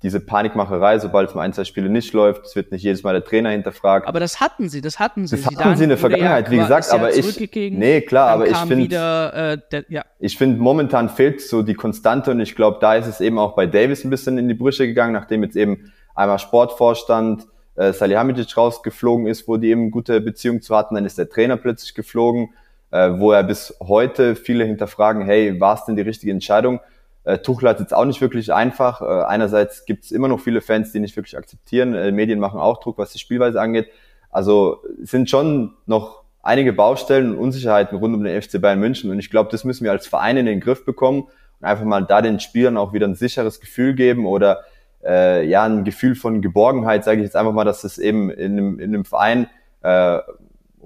diese 0.04 0.20
Panikmacherei, 0.20 0.98
sobald 0.98 1.30
es 1.30 1.36
mal 1.36 1.44
ein, 1.44 1.54
zwei 1.54 1.64
Spiele 1.64 1.90
nicht 1.90 2.14
läuft, 2.14 2.46
es 2.46 2.56
wird 2.56 2.72
nicht 2.72 2.82
jedes 2.82 3.04
Mal 3.04 3.14
der 3.14 3.24
Trainer 3.24 3.50
hinterfragt. 3.50 4.08
Aber 4.08 4.20
das 4.20 4.40
hatten 4.40 4.68
sie, 4.68 4.82
das 4.82 5.00
hatten 5.00 5.28
sie. 5.28 5.36
Das 5.36 5.46
hatten 5.46 5.58
Zidane 5.58 5.78
sie 5.78 5.84
in 5.84 5.90
der 5.90 5.98
Vergangenheit, 5.98 6.48
ja, 6.48 6.52
wie 6.52 6.58
gesagt, 6.58 6.92
aber 6.92 7.16
ich, 7.16 7.52
nee, 7.54 8.02
klar, 8.02 8.30
aber 8.30 8.48
ich 8.48 8.58
finde, 8.58 9.62
äh, 9.72 9.84
ja. 9.90 10.04
ich 10.20 10.38
finde, 10.38 10.60
momentan 10.60 11.10
fehlt 11.10 11.42
so 11.42 11.62
die 11.62 11.76
Konstante 11.76 12.32
und 12.32 12.40
ich 12.40 12.56
glaube, 12.56 12.80
da 12.82 12.96
ist 12.96 13.08
es 13.08 13.22
eben 13.22 13.38
auch 13.38 13.56
bei 13.56 13.68
Davis 13.68 14.04
ein 14.04 14.10
bisschen 14.10 14.38
in 14.38 14.48
die 14.48 14.56
Brüche 14.56 14.88
gegangen, 14.88 15.14
nachdem 15.14 15.44
jetzt 15.44 15.56
eben 15.56 15.92
einmal 16.16 16.40
Sportvorstand, 16.40 17.48
äh, 17.76 17.94
Salihamidzic 17.94 18.58
rausgeflogen 18.58 19.28
ist, 19.28 19.48
wo 19.48 19.58
die 19.58 19.70
eben 19.70 19.92
gute 19.92 20.20
Beziehung 20.20 20.62
zu 20.62 20.76
hatten, 20.76 20.96
dann 20.96 21.06
ist 21.06 21.18
der 21.18 21.30
Trainer 21.30 21.58
plötzlich 21.58 21.94
geflogen, 21.94 22.50
äh, 22.90 23.12
wo 23.18 23.32
er 23.32 23.44
bis 23.44 23.76
heute 23.80 24.36
viele 24.36 24.66
hinterfragen, 24.66 25.24
hey, 25.26 25.60
war 25.60 25.76
es 25.76 25.86
denn 25.86 25.96
die 25.96 26.02
richtige 26.02 26.32
Entscheidung? 26.32 26.80
Äh, 27.24 27.40
Tuchel 27.40 27.70
hat 27.70 27.80
jetzt 27.80 27.94
auch 27.94 28.06
nicht 28.06 28.22
wirklich 28.22 28.54
einfach. 28.54 29.02
Äh, 29.02 29.26
einerseits 29.26 29.86
gibt 29.86 30.06
es 30.06 30.12
immer 30.12 30.28
noch 30.28 30.40
viele 30.40 30.62
Fans, 30.62 30.92
die 30.92 31.00
nicht 31.00 31.16
wirklich 31.16 31.38
akzeptieren. 31.38 31.94
Äh, 31.94 32.12
Medien 32.12 32.40
machen 32.40 32.60
auch 32.60 32.80
Druck, 32.80 32.98
was 32.98 33.12
die 33.12 33.20
Spielweise 33.20 33.62
angeht. 33.62 33.90
Also 34.30 34.82
sind 35.02 35.30
schon 35.30 35.74
noch 35.86 36.24
einige 36.42 36.74
Baustellen 36.74 37.32
und 37.32 37.38
Unsicherheiten 37.38 37.98
rund 37.98 38.16
um 38.16 38.24
den 38.24 38.42
FC 38.42 38.60
Bayern 38.60 38.80
München. 38.80 39.12
Und 39.12 39.20
ich 39.20 39.30
glaube, 39.30 39.52
das 39.52 39.64
müssen 39.64 39.84
wir 39.84 39.92
als 39.92 40.08
Verein 40.08 40.38
in 40.38 40.46
den 40.46 40.60
Griff 40.60 40.86
bekommen 40.86 41.24
und 41.60 41.68
einfach 41.68 41.86
mal 41.86 42.02
da 42.02 42.22
den 42.22 42.40
Spielern 42.40 42.78
auch 42.78 42.94
wieder 42.94 43.08
ein 43.08 43.16
sicheres 43.16 43.60
Gefühl 43.60 43.94
geben 43.94 44.26
oder 44.26 44.62
äh, 45.04 45.46
ja 45.48 45.64
ein 45.64 45.84
Gefühl 45.84 46.16
von 46.16 46.42
Geborgenheit, 46.42 47.04
sage 47.04 47.22
ich 47.22 47.26
jetzt 47.26 47.36
einfach 47.36 47.54
mal, 47.54 47.66
dass 47.66 47.84
es 47.84 47.98
eben 47.98 48.30
in 48.32 48.54
einem, 48.54 48.80
in 48.80 48.94
einem 48.94 49.06
Verein 49.06 49.48
äh, 49.82 50.20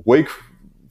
ruhig 0.06 0.28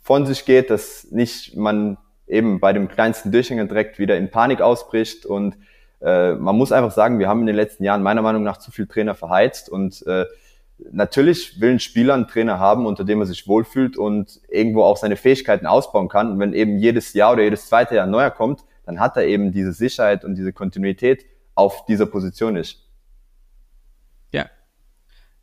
von 0.01 0.27
sich 0.27 0.45
geht, 0.45 0.71
dass 0.71 1.11
nicht 1.11 1.57
man 1.57 1.99
eben 2.27 2.61
bei 2.61 2.73
dem 2.73 2.89
kleinsten 2.89 3.33
Durchhänger 3.33 3.67
direkt 3.67 3.99
wieder 3.99 4.17
in 4.17 4.31
Panik 4.31 4.61
ausbricht. 4.61 5.27
Und 5.27 5.57
äh, 6.01 6.35
man 6.35 6.57
muss 6.57 6.73
einfach 6.73 6.91
sagen, 6.91 7.19
wir 7.19 7.29
haben 7.29 7.41
in 7.41 7.47
den 7.47 7.57
letzten 7.57 7.85
Jahren 7.85 8.03
meiner 8.03 8.23
Meinung 8.23 8.43
nach 8.43 8.59
zu 8.59 8.71
viel 8.71 8.87
Trainer 8.87 9.15
verheizt. 9.15 9.69
Und 9.69 10.07
äh, 10.07 10.25
natürlich 10.91 11.61
will 11.61 11.73
ein 11.73 11.81
Spieler 11.81 12.15
einen 12.15 12.29
Trainer 12.29 12.59
haben, 12.59 12.87
unter 12.87 13.05
dem 13.05 13.21
er 13.21 13.27
sich 13.27 13.47
wohlfühlt 13.47 13.97
und 13.97 14.41
irgendwo 14.49 14.83
auch 14.83 14.97
seine 14.97 15.17
Fähigkeiten 15.17 15.67
ausbauen 15.67 16.09
kann. 16.09 16.33
Und 16.33 16.39
wenn 16.39 16.53
eben 16.53 16.79
jedes 16.79 17.13
Jahr 17.15 17.33
oder 17.33 17.43
jedes 17.43 17.69
zweite 17.69 17.95
Jahr 17.95 18.07
neuer 18.07 18.31
kommt, 18.31 18.65
dann 18.87 19.01
hat 19.01 19.17
er 19.17 19.27
eben 19.27 19.53
diese 19.53 19.73
Sicherheit 19.73 20.25
und 20.25 20.37
diese 20.37 20.53
Kontinuität 20.53 21.25
auf 21.55 21.85
dieser 21.87 22.07
Position 22.07 22.55
nicht. 22.55 22.84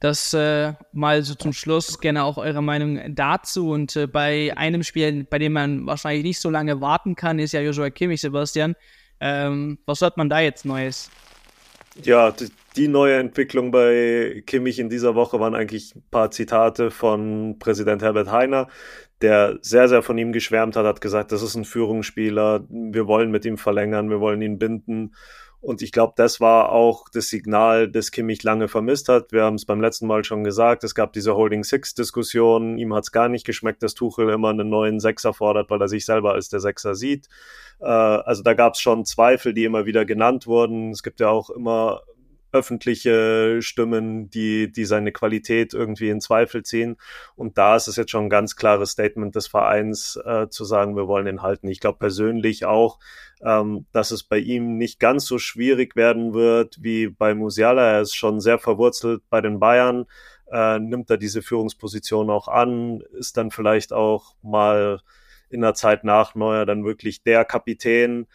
Das 0.01 0.33
äh, 0.33 0.73
mal 0.93 1.21
so 1.21 1.35
zum 1.35 1.53
Schluss 1.53 1.99
gerne 1.99 2.23
auch 2.23 2.37
eure 2.37 2.63
Meinung 2.63 2.99
dazu. 3.13 3.69
Und 3.69 3.95
äh, 3.95 4.07
bei 4.07 4.51
einem 4.57 4.81
Spiel, 4.81 5.25
bei 5.25 5.37
dem 5.37 5.53
man 5.53 5.85
wahrscheinlich 5.85 6.23
nicht 6.23 6.41
so 6.41 6.49
lange 6.49 6.81
warten 6.81 7.15
kann, 7.15 7.37
ist 7.37 7.51
ja 7.53 7.61
Joshua 7.61 7.91
Kimmich, 7.91 8.19
Sebastian. 8.19 8.75
Ähm, 9.19 9.77
was 9.85 10.01
hört 10.01 10.17
man 10.17 10.27
da 10.27 10.39
jetzt 10.39 10.65
Neues? 10.65 11.11
Ja, 12.01 12.31
die, 12.31 12.47
die 12.75 12.87
neue 12.87 13.19
Entwicklung 13.19 13.69
bei 13.69 14.41
Kimmich 14.47 14.79
in 14.79 14.89
dieser 14.89 15.13
Woche 15.13 15.39
waren 15.39 15.53
eigentlich 15.53 15.95
ein 15.95 16.03
paar 16.09 16.31
Zitate 16.31 16.89
von 16.89 17.59
Präsident 17.59 18.01
Herbert 18.01 18.31
Heiner, 18.31 18.69
der 19.21 19.59
sehr, 19.61 19.87
sehr 19.87 20.01
von 20.01 20.17
ihm 20.17 20.31
geschwärmt 20.31 20.75
hat, 20.75 20.85
hat 20.85 21.01
gesagt, 21.01 21.31
das 21.31 21.43
ist 21.43 21.53
ein 21.53 21.65
Führungsspieler, 21.65 22.65
wir 22.69 23.05
wollen 23.05 23.29
mit 23.29 23.45
ihm 23.45 23.59
verlängern, 23.59 24.09
wir 24.09 24.19
wollen 24.19 24.41
ihn 24.41 24.57
binden. 24.57 25.13
Und 25.62 25.84
ich 25.84 25.91
glaube, 25.91 26.13
das 26.15 26.41
war 26.41 26.71
auch 26.71 27.08
das 27.13 27.30
Signal, 27.30 27.88
das 27.88 28.10
Kimmich 28.10 28.41
lange 28.41 28.67
vermisst 28.67 29.10
hat. 29.10 29.32
Wir 29.32 29.43
haben 29.43 29.56
es 29.56 29.65
beim 29.65 29.80
letzten 29.80 30.08
Mal 30.08 30.24
schon 30.24 30.43
gesagt, 30.43 30.84
es 30.84 30.95
gab 30.95 31.13
diese 31.13 31.36
Holding 31.36 31.63
Six-Diskussion. 31.63 32.80
Ihm 32.80 32.95
hat 32.95 33.04
es 33.04 33.12
gar 33.12 33.30
nicht 33.30 33.45
geschmeckt, 33.45 33.84
dass 33.84 33.93
Tuchel 33.93 34.30
immer 34.30 34.50
einen 34.50 34.69
neuen 34.69 35.00
Sechser 35.00 35.34
fordert, 35.34 35.69
weil 35.69 35.80
er 35.80 35.88
sich 35.88 36.06
selber 36.06 36.34
als 36.34 36.50
der 36.50 36.62
Sechser 36.62 36.95
sieht. 36.95 37.28
Äh, 37.80 37.86
also 37.86 38.41
da 38.41 38.56
gab 38.56 38.74
es 38.74 38.80
schon 38.80 39.06
Zweifel, 39.06 39.54
die 39.54 39.63
immer 39.63 39.86
wieder 39.86 40.04
genannt 40.04 40.47
wurden. 40.47 40.89
Es 40.89 41.04
gibt 41.04 41.19
ja 41.19 41.30
auch 41.30 41.52
immer 41.52 42.02
öffentliche 42.51 43.61
Stimmen, 43.61 44.29
die, 44.29 44.71
die 44.71 44.85
seine 44.85 45.11
Qualität 45.11 45.73
irgendwie 45.73 46.09
in 46.09 46.21
Zweifel 46.21 46.63
ziehen. 46.63 46.97
Und 47.35 47.57
da 47.57 47.75
ist 47.75 47.87
es 47.87 47.95
jetzt 47.95 48.11
schon 48.11 48.25
ein 48.25 48.29
ganz 48.29 48.55
klares 48.55 48.91
Statement 48.91 49.35
des 49.35 49.47
Vereins, 49.47 50.19
äh, 50.25 50.47
zu 50.49 50.65
sagen, 50.65 50.95
wir 50.95 51.07
wollen 51.07 51.27
ihn 51.27 51.41
halten. 51.41 51.67
Ich 51.67 51.79
glaube 51.79 51.99
persönlich 51.99 52.65
auch, 52.65 52.99
ähm, 53.43 53.85
dass 53.91 54.11
es 54.11 54.23
bei 54.23 54.37
ihm 54.37 54.77
nicht 54.77 54.99
ganz 54.99 55.25
so 55.25 55.37
schwierig 55.37 55.95
werden 55.95 56.33
wird 56.33 56.77
wie 56.81 57.07
bei 57.07 57.33
Musiala. 57.33 57.93
Er 57.93 58.01
ist 58.01 58.15
schon 58.15 58.39
sehr 58.39 58.59
verwurzelt 58.59 59.23
bei 59.29 59.41
den 59.41 59.59
Bayern, 59.59 60.05
äh, 60.51 60.79
nimmt 60.79 61.09
er 61.09 61.17
diese 61.17 61.41
Führungsposition 61.41 62.29
auch 62.29 62.47
an, 62.47 63.01
ist 63.17 63.37
dann 63.37 63.51
vielleicht 63.51 63.93
auch 63.93 64.35
mal 64.41 65.01
in 65.49 65.61
der 65.61 65.73
Zeit 65.73 66.03
nach 66.03 66.35
Neuer 66.35 66.65
dann 66.65 66.85
wirklich 66.85 67.23
der 67.23 67.45
Kapitän, 67.45 68.27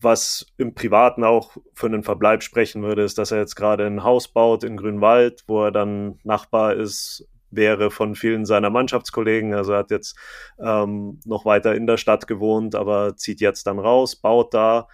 was 0.00 0.46
im 0.58 0.74
Privaten 0.74 1.24
auch 1.24 1.56
für 1.74 1.86
einen 1.86 2.02
Verbleib 2.02 2.42
sprechen 2.42 2.82
würde, 2.82 3.02
ist, 3.02 3.18
dass 3.18 3.30
er 3.30 3.38
jetzt 3.38 3.54
gerade 3.54 3.86
ein 3.86 4.04
Haus 4.04 4.28
baut 4.28 4.64
in 4.64 4.76
Grünwald, 4.76 5.44
wo 5.46 5.64
er 5.64 5.72
dann 5.72 6.18
Nachbar 6.24 6.74
ist, 6.74 7.26
wäre 7.50 7.90
von 7.90 8.14
vielen 8.14 8.44
seiner 8.44 8.70
Mannschaftskollegen. 8.70 9.54
Also 9.54 9.72
er 9.72 9.78
hat 9.78 9.90
jetzt 9.90 10.16
ähm, 10.58 11.20
noch 11.24 11.44
weiter 11.44 11.74
in 11.74 11.86
der 11.86 11.96
Stadt 11.96 12.26
gewohnt, 12.26 12.74
aber 12.74 13.16
zieht 13.16 13.40
jetzt 13.40 13.66
dann 13.66 13.78
raus, 13.78 14.16
baut 14.16 14.52
da. 14.52 14.88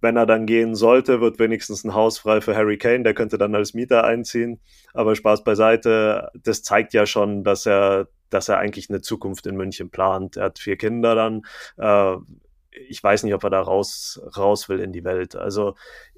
Wenn 0.00 0.16
er 0.16 0.26
dann 0.26 0.46
gehen 0.46 0.74
sollte, 0.74 1.20
wird 1.20 1.38
wenigstens 1.38 1.84
ein 1.84 1.94
Haus 1.94 2.18
frei 2.18 2.40
für 2.40 2.56
Harry 2.56 2.76
Kane, 2.76 3.04
der 3.04 3.14
könnte 3.14 3.38
dann 3.38 3.54
als 3.54 3.74
Mieter 3.74 4.04
einziehen. 4.04 4.60
Aber 4.94 5.14
Spaß 5.14 5.44
beiseite, 5.44 6.30
das 6.34 6.62
zeigt 6.62 6.92
ja 6.92 7.06
schon, 7.06 7.44
dass 7.44 7.66
er 7.66 8.08
dass 8.30 8.48
er 8.48 8.58
eigentlich 8.58 8.88
eine 8.88 9.02
Zukunft 9.02 9.46
in 9.46 9.56
München 9.56 9.90
plant. 9.90 10.38
Er 10.38 10.44
hat 10.44 10.58
vier 10.58 10.76
Kinder 10.76 11.14
dann. 11.14 11.42
Äh, 11.76 12.16
ich 12.72 13.02
weiß 13.02 13.22
nicht, 13.24 13.34
ob 13.34 13.44
er 13.44 13.50
da 13.50 13.60
raus, 13.60 14.20
raus 14.36 14.68
will 14.68 14.80
in 14.80 14.92
die 14.92 15.04
Welt. 15.04 15.36
Also 15.36 15.74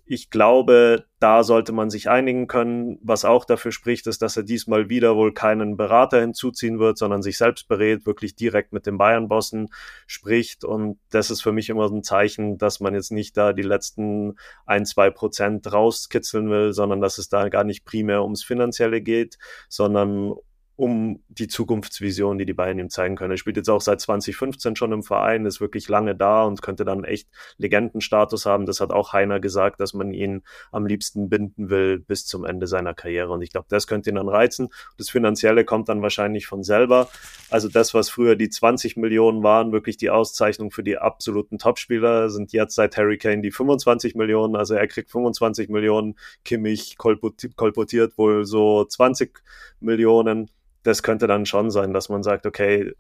ich 0.07 0.29
glaube, 0.29 1.07
da 1.19 1.43
sollte 1.43 1.73
man 1.73 1.89
sich 1.89 2.11
einigen 2.11 2.47
können. 2.47 2.99
Was 3.03 3.25
auch 3.25 3.47
dafür 3.47 3.73
spricht, 3.73 4.07
ist, 4.07 4.21
dass 4.21 4.37
er 4.37 4.43
diesmal 4.43 4.91
wieder 4.91 5.17
wohl 5.17 5.33
keinen 5.33 5.79
Berater 5.79 6.21
hinzuziehen 6.21 6.79
wird, 6.79 6.99
sondern 6.99 7.23
sich 7.23 7.39
selbst 7.39 7.69
berät, 7.69 8.05
wirklich 8.05 8.37
direkt 8.37 8.75
mit 8.75 8.85
den 8.87 8.99
Bayern-Bossen 8.99 9.69
spricht. 10.07 10.63
Und 10.63 10.99
das 11.11 11.31
ist 11.31 11.41
für 11.41 11.53
mich 11.53 11.71
immer 11.71 11.91
ein 11.91 12.03
Zeichen, 12.03 12.59
dass 12.59 12.81
man 12.81 12.95
jetzt 12.95 13.13
nicht 13.13 13.37
da 13.39 13.55
die 13.55 13.63
letzten 13.63 14.35
ein, 14.67 14.85
zwei 14.85 15.09
Prozent 15.09 15.73
rauskitzeln 15.73 16.51
will, 16.51 16.75
sondern 16.75 17.01
dass 17.01 17.17
es 17.17 17.31
da 17.31 17.49
gar 17.49 17.65
nicht 17.65 17.87
primär 17.87 18.23
ums 18.23 18.45
Finanzielle 18.45 19.01
geht, 19.01 19.39
sondern 19.71 20.35
um 20.77 21.23
die 21.29 21.47
Zukunftsvision, 21.47 22.37
die 22.37 22.47
die 22.47 22.53
Bayern 22.53 22.81
ihm 22.81 22.91
zeigen 22.91 23.15
können. 23.15 23.31
Er 23.31 23.37
spielt 23.37 23.57
jetzt 23.57 23.71
auch 23.71 23.81
seit 23.81 24.01
2015 24.01 24.75
schon 24.75 24.93
im 24.93 25.05
Verein, 25.05 25.47
ist 25.47 25.61
wirklich 25.61 25.89
lange 25.89 26.17
da 26.17 26.43
und 26.45 26.63
könnte 26.63 26.85
dann 26.85 27.05
echt 27.05 27.29
Legendenstatus 27.59 28.45
haben. 28.45 28.67
Das 28.67 28.81
hat 28.81 28.91
auch 28.91 29.13
Heiner 29.13 29.39
gesagt, 29.39 29.79
dass 29.79 29.95
man 29.95 30.13
ihn 30.13 30.43
am 30.73 30.85
liebsten 30.85 31.29
binden 31.29 31.71
will 31.71 32.01
bis 32.01 32.27
zum 32.27 32.45
Ende 32.45 32.67
seiner 32.67 32.93
Karriere. 32.93 33.33
Und 33.33 33.43
ich 33.43 33.51
glaube, 33.51 33.67
das 33.69 33.87
könnte 33.87 34.11
ihn 34.11 34.17
dann 34.17 34.29
reizen. 34.29 34.69
Das 34.99 35.11
Finanzielle 35.11 35.65
kommt 35.65 35.89
dann 35.89 36.03
wahrscheinlich 36.03 36.47
von 36.47 36.65
selber. 36.65 37.09
Also 37.51 37.69
das, 37.69 37.95
was 37.95 38.11
früher 38.11 38.35
die 38.35 38.51
20 38.51 38.97
Millionen 38.97 39.45
waren, 39.45 39.71
wirklich 39.71 39.97
die 39.97 40.11
Auszeichnung 40.11 40.73
für 40.73 40.83
die 40.83 40.99
absoluten 40.99 41.59
Topspieler, 41.59 42.31
sind 42.31 42.53
jetzt 42.53 42.75
seit 42.75 42.97
Harry 42.97 43.19
Kane 43.19 43.43
die 43.43 43.53
25 43.53 44.17
Millionen. 44.17 44.57
Also 44.57 44.75
er 44.75 44.89
kriegt 44.89 45.11
25 45.11 45.69
Millionen. 45.69 46.17
Kimmich 46.45 46.97
kolportiert 46.99 48.19
wohl 48.19 48.45
so 48.45 48.85
20 48.85 49.41
Millionen 49.79 50.51
das 50.85 51.03
könnte 51.03 51.27
dann 51.27 51.47
schon 51.47 51.71
sein, 51.71 51.93
dass 51.93 52.09
man 52.09 52.23
sagt, 52.23 52.47
okay, 52.47 52.93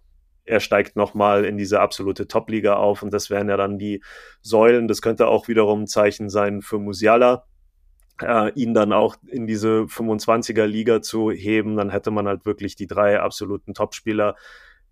er 0.44 0.61
steigt 0.61 0.97
nochmal 0.97 1.44
in 1.44 1.57
diese 1.57 1.81
absolute 1.81 2.27
Top-Liga 2.27 2.75
auf 2.75 3.03
und 3.03 3.12
das 3.12 3.31
wären 3.31 3.49
ja 3.49 3.57
dann 3.57 3.79
die 3.79 4.03
Säulen. 4.42 4.88
Das 4.88 5.01
könnte 5.01 5.29
auch 5.29 5.49
wiederum 5.49 5.83
ein 5.83 5.87
Zeichen 5.87 6.29
sein 6.29 6.61
für 6.61 6.79
Musiala, 6.79 7.44
äh, 8.20 8.53
ihn 8.55 8.75
dann 8.75 8.92
auch 8.92 9.16
in 9.27 9.47
diese 9.47 9.85
25er 9.85 10.66
Liga 10.66 11.01
zu 11.01 11.31
heben. 11.31 11.77
Dann 11.77 11.90
hätte 11.90 12.11
man 12.11 12.27
halt 12.27 12.44
wirklich 12.44 12.77
die 12.77 12.87
drei 12.87 13.20
absoluten 13.20 13.75
Topspieler. 13.75 14.37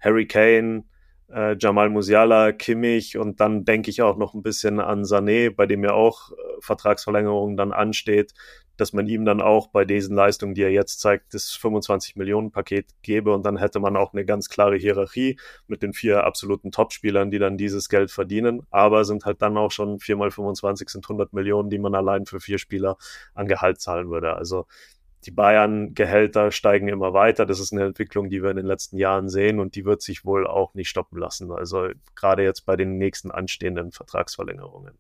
Harry 0.00 0.26
Kane, 0.26 0.84
äh, 1.30 1.56
Jamal 1.58 1.90
Musiala, 1.90 2.52
Kimmich 2.52 3.18
und 3.18 3.40
dann 3.40 3.64
denke 3.64 3.90
ich 3.90 4.02
auch 4.02 4.16
noch 4.16 4.34
ein 4.34 4.42
bisschen 4.42 4.80
an 4.80 5.02
Sané, 5.02 5.50
bei 5.54 5.66
dem 5.66 5.84
ja 5.84 5.92
auch 5.92 6.30
äh, 6.32 6.34
Vertragsverlängerung 6.60 7.56
dann 7.56 7.72
ansteht 7.72 8.32
dass 8.76 8.92
man 8.92 9.06
ihm 9.06 9.24
dann 9.24 9.40
auch 9.40 9.68
bei 9.68 9.84
diesen 9.84 10.16
Leistungen, 10.16 10.54
die 10.54 10.62
er 10.62 10.70
jetzt 10.70 11.00
zeigt, 11.00 11.34
das 11.34 11.52
25 11.52 12.16
Millionen 12.16 12.50
Paket 12.50 12.86
gebe 13.02 13.32
und 13.32 13.44
dann 13.44 13.56
hätte 13.56 13.80
man 13.80 13.96
auch 13.96 14.12
eine 14.12 14.24
ganz 14.24 14.48
klare 14.48 14.76
Hierarchie 14.76 15.38
mit 15.66 15.82
den 15.82 15.92
vier 15.92 16.24
absoluten 16.24 16.70
Topspielern, 16.70 17.30
die 17.30 17.38
dann 17.38 17.56
dieses 17.56 17.88
Geld 17.88 18.10
verdienen, 18.10 18.62
aber 18.70 19.04
sind 19.04 19.24
halt 19.24 19.42
dann 19.42 19.56
auch 19.56 19.70
schon 19.70 19.98
viermal 19.98 20.30
25 20.30 20.88
sind 20.88 21.04
100 21.04 21.32
Millionen, 21.32 21.70
die 21.70 21.78
man 21.78 21.94
allein 21.94 22.26
für 22.26 22.40
vier 22.40 22.58
Spieler 22.58 22.96
an 23.34 23.48
Gehalt 23.48 23.80
zahlen 23.80 24.10
würde. 24.10 24.34
Also 24.34 24.66
die 25.24 25.30
Bayern-Gehälter 25.30 26.50
steigen 26.50 26.88
immer 26.88 27.12
weiter. 27.12 27.46
Das 27.46 27.60
ist 27.60 27.72
eine 27.72 27.84
Entwicklung, 27.84 28.28
die 28.28 28.42
wir 28.42 28.50
in 28.50 28.56
den 28.56 28.66
letzten 28.66 28.96
Jahren 28.96 29.28
sehen 29.28 29.60
und 29.60 29.76
die 29.76 29.84
wird 29.84 30.02
sich 30.02 30.24
wohl 30.24 30.46
auch 30.46 30.74
nicht 30.74 30.88
stoppen 30.88 31.18
lassen. 31.18 31.52
Also 31.52 31.90
gerade 32.16 32.42
jetzt 32.42 32.66
bei 32.66 32.76
den 32.76 32.98
nächsten 32.98 33.30
anstehenden 33.30 33.92
Vertragsverlängerungen. 33.92 34.98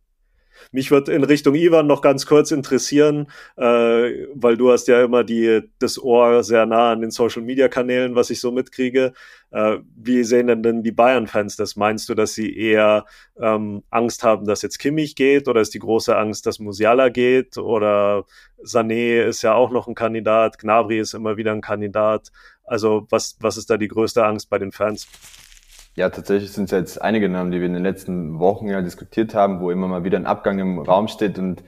Mich 0.70 0.90
würde 0.90 1.12
in 1.12 1.24
Richtung 1.24 1.54
Ivan 1.54 1.86
noch 1.86 2.02
ganz 2.02 2.26
kurz 2.26 2.50
interessieren, 2.50 3.26
äh, 3.56 4.26
weil 4.34 4.56
du 4.56 4.70
hast 4.70 4.88
ja 4.88 5.02
immer 5.02 5.24
die, 5.24 5.62
das 5.78 5.98
Ohr 5.98 6.44
sehr 6.44 6.66
nah 6.66 6.92
an 6.92 7.00
den 7.00 7.10
Social 7.10 7.42
Media 7.42 7.68
Kanälen, 7.68 8.14
was 8.14 8.30
ich 8.30 8.40
so 8.40 8.52
mitkriege. 8.52 9.12
Äh, 9.50 9.78
wie 9.96 10.24
sehen 10.24 10.46
denn, 10.46 10.62
denn 10.62 10.82
die 10.82 10.92
Bayern-Fans 10.92 11.56
das? 11.56 11.76
Meinst 11.76 12.08
du, 12.08 12.14
dass 12.14 12.34
sie 12.34 12.56
eher 12.56 13.04
ähm, 13.38 13.82
Angst 13.90 14.22
haben, 14.22 14.46
dass 14.46 14.62
jetzt 14.62 14.78
Kimmich 14.78 15.14
geht 15.14 15.48
oder 15.48 15.60
ist 15.60 15.74
die 15.74 15.78
große 15.78 16.16
Angst, 16.16 16.46
dass 16.46 16.58
Musiala 16.58 17.10
geht 17.10 17.58
oder 17.58 18.24
Sané 18.64 19.22
ist 19.22 19.42
ja 19.42 19.54
auch 19.54 19.70
noch 19.70 19.88
ein 19.88 19.94
Kandidat, 19.94 20.58
Gnabry 20.58 21.00
ist 21.00 21.14
immer 21.14 21.36
wieder 21.36 21.52
ein 21.52 21.60
Kandidat. 21.60 22.30
Also 22.64 23.06
was, 23.10 23.36
was 23.40 23.56
ist 23.56 23.68
da 23.70 23.76
die 23.76 23.88
größte 23.88 24.24
Angst 24.24 24.48
bei 24.48 24.58
den 24.58 24.72
Fans? 24.72 25.06
Ja, 25.94 26.08
tatsächlich 26.08 26.52
sind 26.52 26.64
es 26.64 26.70
jetzt 26.70 27.02
einige 27.02 27.28
Namen, 27.28 27.50
die 27.50 27.60
wir 27.60 27.66
in 27.66 27.74
den 27.74 27.82
letzten 27.82 28.38
Wochen 28.38 28.66
ja 28.66 28.80
diskutiert 28.80 29.34
haben, 29.34 29.60
wo 29.60 29.70
immer 29.70 29.88
mal 29.88 30.04
wieder 30.04 30.16
ein 30.16 30.24
Abgang 30.24 30.58
im 30.58 30.78
Raum 30.78 31.06
steht. 31.06 31.38
Und 31.38 31.62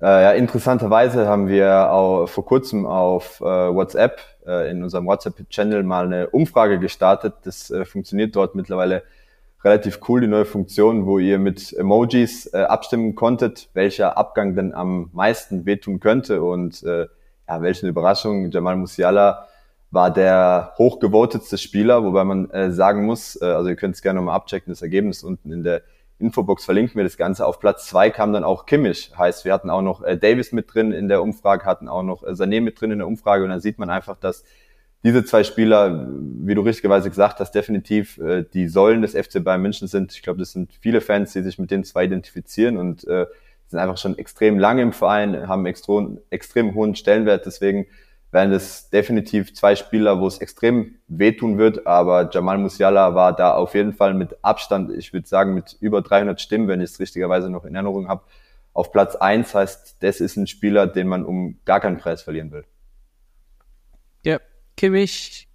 äh, 0.00 0.06
ja, 0.06 0.30
interessanterweise 0.32 1.26
haben 1.26 1.48
wir 1.48 1.90
auch 1.90 2.26
vor 2.28 2.44
kurzem 2.44 2.86
auf 2.86 3.40
äh, 3.40 3.44
WhatsApp, 3.44 4.20
äh, 4.46 4.70
in 4.70 4.84
unserem 4.84 5.06
WhatsApp-Channel 5.06 5.82
mal 5.82 6.04
eine 6.04 6.28
Umfrage 6.30 6.78
gestartet. 6.78 7.34
Das 7.42 7.68
äh, 7.72 7.84
funktioniert 7.84 8.36
dort 8.36 8.54
mittlerweile 8.54 9.02
relativ 9.64 9.98
cool, 10.08 10.20
die 10.20 10.28
neue 10.28 10.44
Funktion, 10.44 11.04
wo 11.04 11.18
ihr 11.18 11.40
mit 11.40 11.72
Emojis 11.72 12.46
äh, 12.54 12.58
abstimmen 12.58 13.16
konntet, 13.16 13.68
welcher 13.74 14.16
Abgang 14.16 14.54
denn 14.54 14.74
am 14.74 15.10
meisten 15.12 15.66
wehtun 15.66 15.98
könnte. 15.98 16.40
Und 16.40 16.84
äh, 16.84 17.06
ja, 17.48 17.62
welche 17.62 17.88
Überraschung, 17.88 18.48
Jamal 18.52 18.76
Musiala 18.76 19.48
war 19.90 20.12
der 20.12 20.72
hochgevotetste 20.78 21.58
Spieler, 21.58 22.04
wobei 22.04 22.24
man 22.24 22.50
äh, 22.50 22.72
sagen 22.72 23.06
muss, 23.06 23.40
äh, 23.40 23.44
also 23.44 23.68
ihr 23.68 23.76
könnt 23.76 23.94
es 23.94 24.02
gerne 24.02 24.18
nochmal 24.18 24.36
abchecken, 24.36 24.72
das 24.72 24.82
Ergebnis 24.82 25.22
unten 25.22 25.52
in 25.52 25.62
der 25.62 25.82
Infobox 26.18 26.64
verlinken 26.64 26.96
wir 26.96 27.04
das 27.04 27.18
Ganze. 27.18 27.46
Auf 27.46 27.60
Platz 27.60 27.86
zwei 27.86 28.08
kam 28.10 28.32
dann 28.32 28.42
auch 28.42 28.64
Kimmich. 28.64 29.12
Heißt, 29.16 29.44
wir 29.44 29.52
hatten 29.52 29.68
auch 29.68 29.82
noch 29.82 30.02
äh, 30.02 30.16
Davis 30.16 30.50
mit 30.52 30.72
drin 30.72 30.92
in 30.92 31.08
der 31.08 31.22
Umfrage, 31.22 31.66
hatten 31.66 31.88
auch 31.88 32.02
noch 32.02 32.22
äh, 32.22 32.30
Sané 32.30 32.60
mit 32.60 32.80
drin 32.80 32.90
in 32.90 32.98
der 32.98 33.06
Umfrage 33.06 33.44
und 33.44 33.50
dann 33.50 33.60
sieht 33.60 33.78
man 33.78 33.90
einfach, 33.90 34.16
dass 34.16 34.44
diese 35.04 35.24
zwei 35.24 35.44
Spieler, 35.44 36.08
wie 36.10 36.54
du 36.54 36.62
richtigerweise 36.62 37.10
gesagt 37.10 37.38
hast, 37.38 37.52
definitiv 37.52 38.18
äh, 38.18 38.44
die 38.52 38.66
Säulen 38.66 39.02
des 39.02 39.12
FC 39.12 39.44
Bayern 39.44 39.62
München 39.62 39.88
sind. 39.88 40.12
Ich 40.12 40.22
glaube, 40.22 40.38
das 40.38 40.52
sind 40.52 40.72
viele 40.80 41.00
Fans, 41.00 41.32
die 41.32 41.42
sich 41.42 41.58
mit 41.58 41.70
den 41.70 41.84
zwei 41.84 42.04
identifizieren 42.04 42.78
und 42.78 43.06
äh, 43.06 43.26
sind 43.68 43.78
einfach 43.78 43.98
schon 43.98 44.16
extrem 44.18 44.58
lange 44.58 44.82
im 44.82 44.92
Verein, 44.92 45.48
haben 45.48 45.66
extrem, 45.66 46.18
extrem 46.30 46.74
hohen 46.74 46.96
Stellenwert. 46.96 47.46
Deswegen 47.46 47.86
wären 48.36 48.52
es 48.52 48.90
definitiv 48.90 49.54
zwei 49.54 49.74
Spieler, 49.74 50.20
wo 50.20 50.26
es 50.26 50.38
extrem 50.38 50.96
wehtun 51.08 51.56
wird, 51.56 51.86
aber 51.86 52.28
Jamal 52.30 52.58
Musiala 52.58 53.14
war 53.14 53.34
da 53.34 53.54
auf 53.54 53.74
jeden 53.74 53.94
Fall 53.94 54.12
mit 54.12 54.36
Abstand, 54.44 54.92
ich 54.92 55.14
würde 55.14 55.26
sagen 55.26 55.54
mit 55.54 55.74
über 55.80 56.02
300 56.02 56.38
Stimmen, 56.38 56.68
wenn 56.68 56.82
ich 56.82 56.90
es 56.90 57.00
richtigerweise 57.00 57.48
noch 57.48 57.64
in 57.64 57.74
Erinnerung 57.74 58.08
habe, 58.08 58.24
auf 58.74 58.92
Platz 58.92 59.16
eins 59.16 59.54
heißt, 59.54 59.96
das 60.00 60.20
ist 60.20 60.36
ein 60.36 60.46
Spieler, 60.46 60.86
den 60.86 61.08
man 61.08 61.24
um 61.24 61.58
gar 61.64 61.80
keinen 61.80 61.96
Preis 61.96 62.20
verlieren 62.20 62.52
will. 62.52 62.66
Ja, 64.22 64.38
Kimmich, 64.76 65.48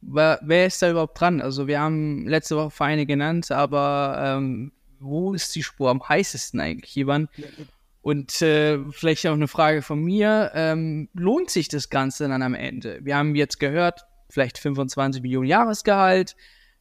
wer 0.00 0.66
ist 0.66 0.80
da 0.80 0.90
überhaupt 0.90 1.20
dran? 1.20 1.42
Also 1.42 1.66
wir 1.66 1.80
haben 1.80 2.26
letzte 2.26 2.56
Woche 2.56 2.70
Vereine 2.70 3.04
genannt, 3.04 3.50
aber 3.50 4.16
ähm, 4.18 4.72
wo 5.00 5.34
ist 5.34 5.54
die 5.54 5.62
Spur 5.62 5.90
am 5.90 6.08
heißesten 6.08 6.60
eigentlich, 6.60 6.96
Ivan? 6.96 7.28
Und 8.02 8.42
äh, 8.42 8.78
vielleicht 8.90 9.26
auch 9.28 9.32
eine 9.32 9.48
Frage 9.48 9.80
von 9.80 10.02
mir, 10.02 10.50
ähm, 10.54 11.08
lohnt 11.14 11.50
sich 11.50 11.68
das 11.68 11.88
Ganze 11.88 12.28
dann 12.28 12.42
am 12.42 12.54
Ende? 12.54 12.98
Wir 13.02 13.16
haben 13.16 13.36
jetzt 13.36 13.60
gehört, 13.60 14.04
vielleicht 14.28 14.58
25 14.58 15.22
Millionen 15.22 15.46
Jahresgehalt 15.46 16.34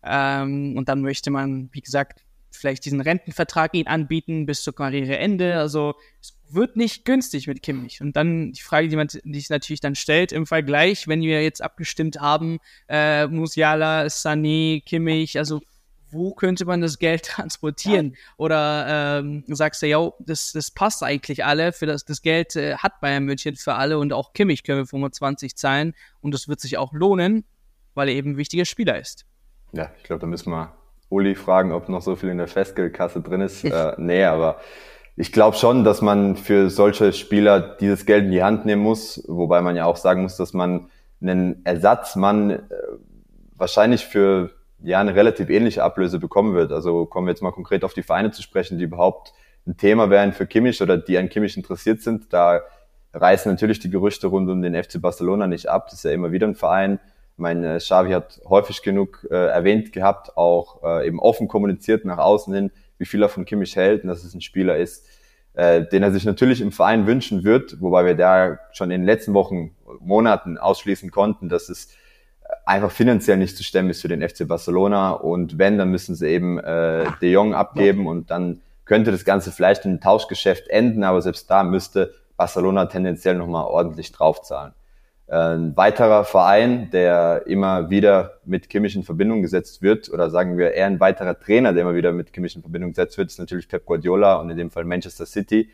ähm, 0.04 0.76
und 0.78 0.90
dann 0.90 1.02
möchte 1.02 1.30
man, 1.30 1.70
wie 1.74 1.82
gesagt, 1.82 2.24
vielleicht 2.50 2.86
diesen 2.86 3.02
Rentenvertrag 3.02 3.74
ihn 3.76 3.88
anbieten 3.88 4.46
bis 4.46 4.64
zur 4.64 4.76
Karriereende. 4.76 5.58
Also 5.58 5.96
es 6.20 6.34
wird 6.50 6.76
nicht 6.76 7.06
günstig 7.06 7.48
mit 7.48 7.62
Kimmich. 7.62 8.02
Und 8.02 8.16
dann 8.16 8.52
die 8.52 8.62
Frage, 8.62 8.88
die 8.88 8.96
man 8.96 9.08
sich 9.10 9.50
natürlich 9.50 9.80
dann 9.80 9.96
stellt 9.96 10.32
im 10.32 10.46
Vergleich, 10.46 11.08
wenn 11.08 11.22
wir 11.22 11.44
jetzt 11.44 11.62
abgestimmt 11.62 12.20
haben, 12.20 12.60
äh, 12.90 13.28
Musiala, 13.28 14.06
Sané, 14.08 14.84
Kimmich, 14.84 15.38
also 15.38 15.62
wo 16.12 16.34
könnte 16.34 16.66
man 16.66 16.82
das 16.82 17.00
Geld 17.00 17.24
transportieren? 17.26 18.16
Oder 18.38 19.20
ähm, 19.20 19.44
sagst 19.48 19.82
du, 19.82 19.88
ja, 19.88 20.12
das, 20.20 20.52
das 20.52 20.72
passt 20.72 21.04
eigentlich 21.04 21.46
alle, 21.46 21.74
für 21.74 21.86
das, 21.86 22.06
das 22.06 22.22
Geld 22.22 22.56
äh, 22.56 22.76
hat 22.76 23.00
Bayern 23.02 23.26
München 23.26 23.56
für 23.56 23.76
alle 23.76 24.00
und 24.00 24.14
auch 24.14 24.34
Kimmich 24.34 24.64
können 24.64 24.80
wir 24.80 24.86
25 24.86 25.56
zahlen 25.56 25.94
und 26.22 26.34
das 26.34 26.48
wird 26.48 26.60
sich 26.60 26.78
auch 26.78 26.94
lohnen, 26.94 27.46
weil 27.94 28.10
er 28.10 28.16
eben 28.16 28.32
ein 28.32 28.38
wichtiger 28.38 28.66
Spieler 28.66 29.00
ist. 29.00 29.26
Ja, 29.74 29.92
ich 29.98 30.04
glaube, 30.04 30.20
da 30.20 30.28
müssen 30.28 30.52
wir 30.52 30.74
Uli 31.10 31.36
fragen, 31.36 31.72
ob 31.72 31.90
noch 31.90 32.02
so 32.02 32.16
viel 32.16 32.30
in 32.30 32.38
der 32.38 32.48
Festgeldkasse 32.48 33.22
drin 33.22 33.42
ist. 33.42 33.64
äh, 33.64 33.94
nee, 33.98 34.24
aber 34.24 34.60
ich 35.16 35.32
glaube 35.32 35.58
schon, 35.58 35.84
dass 35.84 36.02
man 36.02 36.36
für 36.36 36.70
solche 36.70 37.14
Spieler 37.14 37.60
dieses 37.60 38.06
Geld 38.06 38.26
in 38.26 38.32
die 38.32 38.44
Hand 38.44 38.66
nehmen 38.66 38.82
muss, 38.82 39.24
wobei 39.28 39.62
man 39.62 39.76
ja 39.76 39.86
auch 39.86 39.98
sagen 39.98 40.24
muss, 40.24 40.38
dass 40.38 40.54
man 40.54 40.90
einen 41.22 41.66
Ersatzmann 41.66 42.50
äh, 42.52 42.60
wahrscheinlich 43.56 44.06
für 44.06 44.52
ja 44.84 45.00
eine 45.00 45.16
relativ 45.16 45.50
ähnliche 45.50 45.84
Ablöse 45.84 46.20
bekommen 46.20 46.54
wird. 46.54 46.72
Also 46.72 47.06
kommen 47.06 47.28
wir 47.28 47.32
jetzt 47.32 47.42
mal 47.42 47.52
konkret 47.52 47.84
auf 47.84 47.94
die 47.94 48.04
Vereine 48.04 48.32
zu 48.32 48.42
sprechen, 48.42 48.78
die 48.78 48.86
überhaupt 48.86 49.34
ein 49.68 49.78
Thema 49.78 50.10
wären 50.10 50.34
für 50.34 50.48
Kimmich 50.48 50.82
oder 50.82 50.98
die 50.98 51.18
an 51.18 51.30
Kimmich 51.30 51.56
interessiert 51.56 52.02
sind. 52.02 52.34
Da 52.34 52.62
reißen 53.14 53.52
natürlich 53.52 53.80
die 53.80 53.90
Gerüchte 53.90 54.28
rund 54.28 54.50
um 54.50 54.62
den 54.62 54.82
FC 54.82 55.02
Barcelona 55.02 55.48
nicht 55.48 55.68
ab. 55.68 55.88
Das 55.88 55.96
ist 55.96 56.04
ja 56.04 56.12
immer 56.12 56.32
wieder 56.32 56.48
ein 56.48 56.56
Verein. 56.56 57.00
Mein 57.38 57.64
äh, 57.64 57.78
Xavi 57.78 58.12
hat 58.12 58.42
häufig 58.48 58.82
genug 58.82 59.28
äh, 59.30 59.36
erwähnt 59.36 59.94
gehabt, 59.94 60.38
auch 60.38 60.84
äh, 60.84 61.08
eben 61.08 61.20
offen 61.20 61.48
kommuniziert 61.48 62.06
nach 62.06 62.18
außen 62.18 62.54
hin, 62.54 62.72
wie 62.98 63.06
viel 63.06 63.22
er 63.22 63.30
von 63.30 63.46
Kimmich 63.46 63.76
hält 63.76 64.04
und 64.04 64.10
dass 64.10 64.24
es 64.24 64.34
ein 64.34 64.42
Spieler 64.42 64.78
ist, 64.78 65.06
äh, 65.54 65.84
den 65.84 66.04
er 66.04 66.12
sich 66.12 66.26
natürlich 66.26 66.62
im 66.62 66.72
Verein 66.72 67.08
wünschen 67.08 67.44
wird, 67.44 67.82
wobei 67.82 68.06
wir 68.06 68.16
da 68.16 68.60
schon 68.74 68.92
in 68.92 69.02
den 69.02 69.06
letzten 69.06 69.34
Wochen, 69.34 69.76
Monaten 70.00 70.58
ausschließen 70.58 71.12
konnten, 71.12 71.50
dass 71.50 71.70
es 71.70 71.90
einfach 72.66 72.92
finanziell 72.92 73.38
nicht 73.38 73.58
zu 73.58 73.64
stemmen 73.64 73.90
ist 73.90 74.02
für 74.02 74.08
den 74.08 74.28
FC 74.28 74.48
Barcelona. 74.48 75.12
Und 75.12 75.58
wenn, 75.58 75.78
dann 75.78 75.90
müssen 75.90 76.16
sie 76.16 76.28
eben 76.28 76.60
äh, 76.60 77.06
De 77.22 77.32
Jong 77.32 77.54
abgeben 77.54 78.08
und 78.08 78.32
dann 78.32 78.62
könnte 78.86 79.12
das 79.12 79.26
Ganze 79.26 79.52
vielleicht 79.52 79.86
in 79.86 79.92
einem 79.92 80.02
Tauschgeschäft 80.02 80.68
enden, 80.68 81.04
aber 81.04 81.22
selbst 81.22 81.50
da 81.50 81.64
müsste 81.64 82.14
Barcelona 82.36 82.88
tendenziell 82.88 83.36
nochmal 83.36 83.66
ordentlich 83.66 84.12
draufzahlen. 84.12 84.74
Ein 85.28 85.78
weiterer 85.78 86.26
Verein, 86.26 86.90
der 86.92 87.44
immer 87.48 87.90
wieder 87.90 88.40
mit 88.44 88.70
Kimmich 88.70 88.98
in 88.98 89.04
Verbindung 89.04 89.42
gesetzt 89.42 89.82
wird, 89.82 90.10
oder 90.12 90.30
sagen 90.30 90.58
wir 90.58 90.74
eher 90.74 90.88
ein 90.88 91.00
weiterer 91.00 91.40
Trainer, 91.40 91.72
der 91.72 91.84
immer 91.84 91.96
wieder 91.96 92.12
mit 92.12 92.34
Kimmich 92.34 92.54
in 92.56 92.62
Verbindung 92.62 92.90
gesetzt 92.90 93.18
wird, 93.18 93.30
ist 93.30 93.40
natürlich 93.40 93.70
Pep 93.70 93.86
Guardiola 93.86 94.36
und 94.36 94.50
in 94.50 94.58
dem 94.58 94.72
Fall 94.72 94.84
Manchester 94.84 95.26
City. 95.26 95.70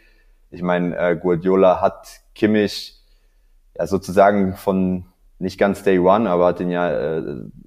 Ich 0.52 0.62
meine, 0.62 0.96
äh, 0.96 1.16
Guardiola 1.16 1.82
hat 1.82 2.08
Kimmich 2.36 3.02
ja 3.76 3.88
sozusagen 3.88 4.56
von 4.56 5.06
nicht 5.40 5.60
ganz 5.60 5.84
Day 5.84 6.00
One, 6.00 6.30
aber 6.30 6.48
hat 6.48 6.60
ihn 6.60 6.72
ja 6.72 6.90
äh, 6.90 7.24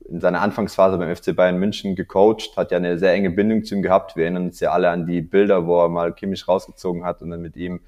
in 0.09 0.20
seiner 0.20 0.40
Anfangsphase 0.40 0.98
beim 0.98 1.14
FC 1.14 1.35
Bayern 1.37 1.59
München 1.59 1.94
gecoacht, 1.94 2.56
hat 2.56 2.72
ja 2.72 2.78
eine 2.78 2.98
sehr 2.98 3.12
enge 3.12 3.30
Bindung 3.30 3.64
zu 3.64 3.76
ihm 3.76 3.83
gehabt. 3.83 4.16
Wir 4.16 4.24
erinnern 4.24 4.46
uns 4.46 4.59
ja 4.59 4.72
alle 4.72 4.90
an 4.90 5.06
die 5.06 5.20
Bilder, 5.20 5.66
wo 5.66 5.80
er 5.80 5.88
mal 5.88 6.12
Kimmich 6.12 6.48
rausgezogen 6.48 7.04
hat 7.04 7.22
und 7.22 7.30
dann 7.30 7.42
mit 7.42 7.56
ihm 7.56 7.80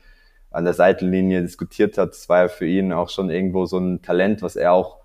an 0.52 0.64
der 0.64 0.74
Seitenlinie 0.74 1.42
diskutiert 1.42 1.98
hat. 1.98 2.10
Das 2.10 2.28
war 2.28 2.42
ja 2.42 2.48
für 2.48 2.66
ihn 2.66 2.92
auch 2.92 3.08
schon 3.08 3.30
irgendwo 3.30 3.66
so 3.66 3.78
ein 3.78 4.02
Talent, 4.02 4.42
was 4.42 4.54
er 4.54 4.72
auch 4.72 4.98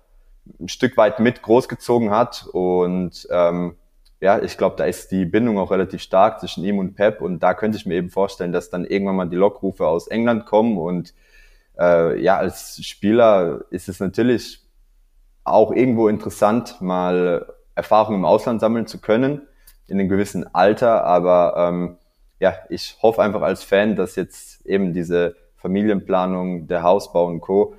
ein 0.60 0.68
Stück 0.68 0.96
weit 0.96 1.18
mit 1.18 1.42
großgezogen 1.42 2.10
hat. 2.10 2.46
Und 2.52 3.26
ähm, 3.30 3.74
ja, 4.20 4.40
ich 4.40 4.56
glaube, 4.56 4.76
da 4.76 4.84
ist 4.84 5.10
die 5.10 5.24
Bindung 5.24 5.58
auch 5.58 5.70
relativ 5.70 6.02
stark 6.02 6.38
zwischen 6.38 6.64
ihm 6.64 6.78
und 6.78 6.94
Pep. 6.94 7.20
Und 7.20 7.40
da 7.40 7.54
könnte 7.54 7.78
ich 7.78 7.86
mir 7.86 7.94
eben 7.94 8.10
vorstellen, 8.10 8.52
dass 8.52 8.70
dann 8.70 8.84
irgendwann 8.84 9.16
mal 9.16 9.28
die 9.28 9.36
Lockrufe 9.36 9.86
aus 9.86 10.06
England 10.06 10.46
kommen. 10.46 10.78
Und 10.78 11.14
äh, 11.78 12.20
ja, 12.20 12.36
als 12.36 12.84
Spieler 12.84 13.64
ist 13.70 13.88
es 13.88 13.98
natürlich 14.00 14.67
auch 15.52 15.72
irgendwo 15.72 16.08
interessant, 16.08 16.80
mal 16.80 17.46
Erfahrungen 17.74 18.18
im 18.18 18.24
Ausland 18.24 18.60
sammeln 18.60 18.86
zu 18.86 19.00
können, 19.00 19.42
in 19.86 19.98
einem 19.98 20.08
gewissen 20.08 20.54
Alter. 20.54 21.04
Aber 21.04 21.54
ähm, 21.56 21.96
ja, 22.40 22.54
ich 22.68 22.96
hoffe 23.02 23.22
einfach 23.22 23.42
als 23.42 23.62
Fan, 23.62 23.96
dass 23.96 24.16
jetzt 24.16 24.64
eben 24.66 24.92
diese 24.92 25.36
Familienplanung, 25.56 26.66
der 26.66 26.82
Hausbau 26.82 27.26
und 27.26 27.40
Co. 27.40 27.74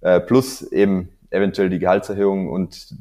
Äh, 0.00 0.20
plus 0.20 0.62
eben 0.62 1.10
eventuell 1.30 1.70
die 1.70 1.78
Gehaltserhöhung 1.78 2.50
und 2.50 2.94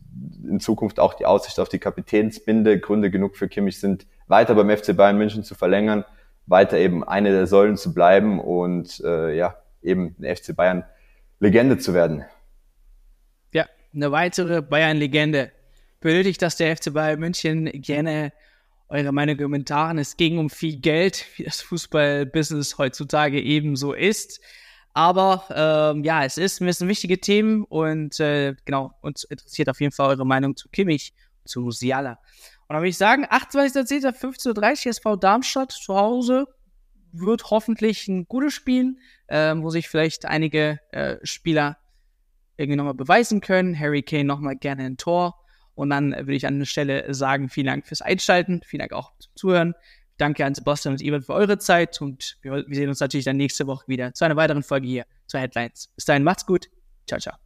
in 0.47 0.59
Zukunft 0.59 0.99
auch 0.99 1.13
die 1.13 1.25
Aussicht 1.25 1.59
auf 1.59 1.69
die 1.69 1.79
Kapitänsbinde 1.79 2.79
Gründe 2.79 3.11
genug 3.11 3.35
für 3.35 3.49
Kimmich 3.49 3.79
sind, 3.79 4.05
weiter 4.27 4.55
beim 4.55 4.69
FC 4.69 4.95
Bayern 4.95 5.17
München 5.17 5.43
zu 5.43 5.55
verlängern, 5.55 6.05
weiter 6.45 6.77
eben 6.77 7.03
eine 7.03 7.31
der 7.31 7.47
Säulen 7.47 7.75
zu 7.75 7.93
bleiben 7.93 8.39
und 8.39 9.01
äh, 9.03 9.35
ja, 9.35 9.55
eben 9.81 10.15
eine 10.17 10.35
FC 10.35 10.55
Bayern 10.55 10.85
Legende 11.39 11.77
zu 11.77 11.93
werden. 11.93 12.23
Eine 13.93 14.11
weitere 14.11 14.61
Bayern-Legende. 14.61 15.51
Benötigt 15.99 16.41
das 16.41 16.55
der 16.55 16.75
FC 16.75 16.93
Bayern 16.93 17.19
München 17.19 17.65
gerne 17.81 18.31
eure 18.87 19.11
Meinung 19.11 19.35
in 19.35 19.43
Kommentaren. 19.43 19.97
Es 19.97 20.15
ging 20.15 20.37
um 20.37 20.49
viel 20.49 20.77
Geld, 20.77 21.25
wie 21.35 21.43
das 21.43 21.61
Fußballbusiness 21.61 22.77
heutzutage 22.77 23.41
ebenso 23.41 23.93
ist. 23.93 24.39
Aber 24.93 25.45
ähm, 25.95 26.03
ja, 26.03 26.23
es 26.25 26.37
ist 26.37 26.59
mir 26.59 26.73
sind 26.73 26.87
wichtige 26.87 27.19
Themen 27.19 27.63
und 27.65 28.19
äh, 28.19 28.55
genau, 28.65 28.93
uns 29.01 29.23
interessiert 29.23 29.69
auf 29.69 29.79
jeden 29.79 29.93
Fall 29.93 30.09
eure 30.09 30.25
Meinung 30.25 30.55
zu 30.55 30.69
Kimmich, 30.69 31.13
zu 31.45 31.61
Musiala. 31.61 32.19
Und 32.67 32.75
dann 32.75 32.77
würde 32.77 32.89
ich 32.89 32.97
sagen, 32.97 33.25
28.10.15.30 33.25 34.85
Uhr 34.85 34.89
SV 34.89 35.15
Darmstadt 35.15 35.71
zu 35.71 35.95
Hause 35.95 36.47
wird 37.13 37.49
hoffentlich 37.51 38.07
ein 38.07 38.25
gutes 38.25 38.53
Spiel, 38.53 38.97
äh, 39.27 39.53
wo 39.55 39.69
sich 39.69 39.87
vielleicht 39.87 40.25
einige 40.25 40.79
äh, 40.91 41.17
Spieler 41.23 41.77
irgendwie 42.61 42.77
nochmal 42.77 42.93
beweisen 42.93 43.41
können. 43.41 43.77
Harry 43.77 44.01
Kane 44.01 44.23
nochmal 44.25 44.55
gerne 44.55 44.83
ein 44.83 44.97
Tor. 44.97 45.35
Und 45.75 45.89
dann 45.89 46.11
würde 46.11 46.35
ich 46.35 46.45
an 46.45 46.59
der 46.59 46.65
Stelle 46.65 47.13
sagen, 47.13 47.49
vielen 47.49 47.67
Dank 47.67 47.87
fürs 47.87 48.01
Einschalten, 48.01 48.61
vielen 48.65 48.79
Dank 48.79 48.93
auch 48.93 49.11
zum 49.19 49.35
Zuhören. 49.35 49.73
Danke 50.17 50.45
an 50.45 50.53
Sebastian 50.53 50.93
und 50.93 51.01
Ivan 51.01 51.23
für 51.23 51.33
eure 51.33 51.57
Zeit 51.57 51.99
und 52.01 52.37
wir, 52.41 52.63
wir 52.67 52.75
sehen 52.75 52.89
uns 52.89 52.99
natürlich 52.99 53.25
dann 53.25 53.37
nächste 53.37 53.65
Woche 53.65 53.87
wieder 53.87 54.13
zu 54.13 54.23
einer 54.25 54.35
weiteren 54.35 54.61
Folge 54.61 54.87
hier 54.87 55.05
zu 55.25 55.39
Headlines. 55.39 55.91
Bis 55.95 56.05
dahin, 56.05 56.23
macht's 56.23 56.45
gut. 56.45 56.67
Ciao, 57.07 57.19
ciao. 57.19 57.40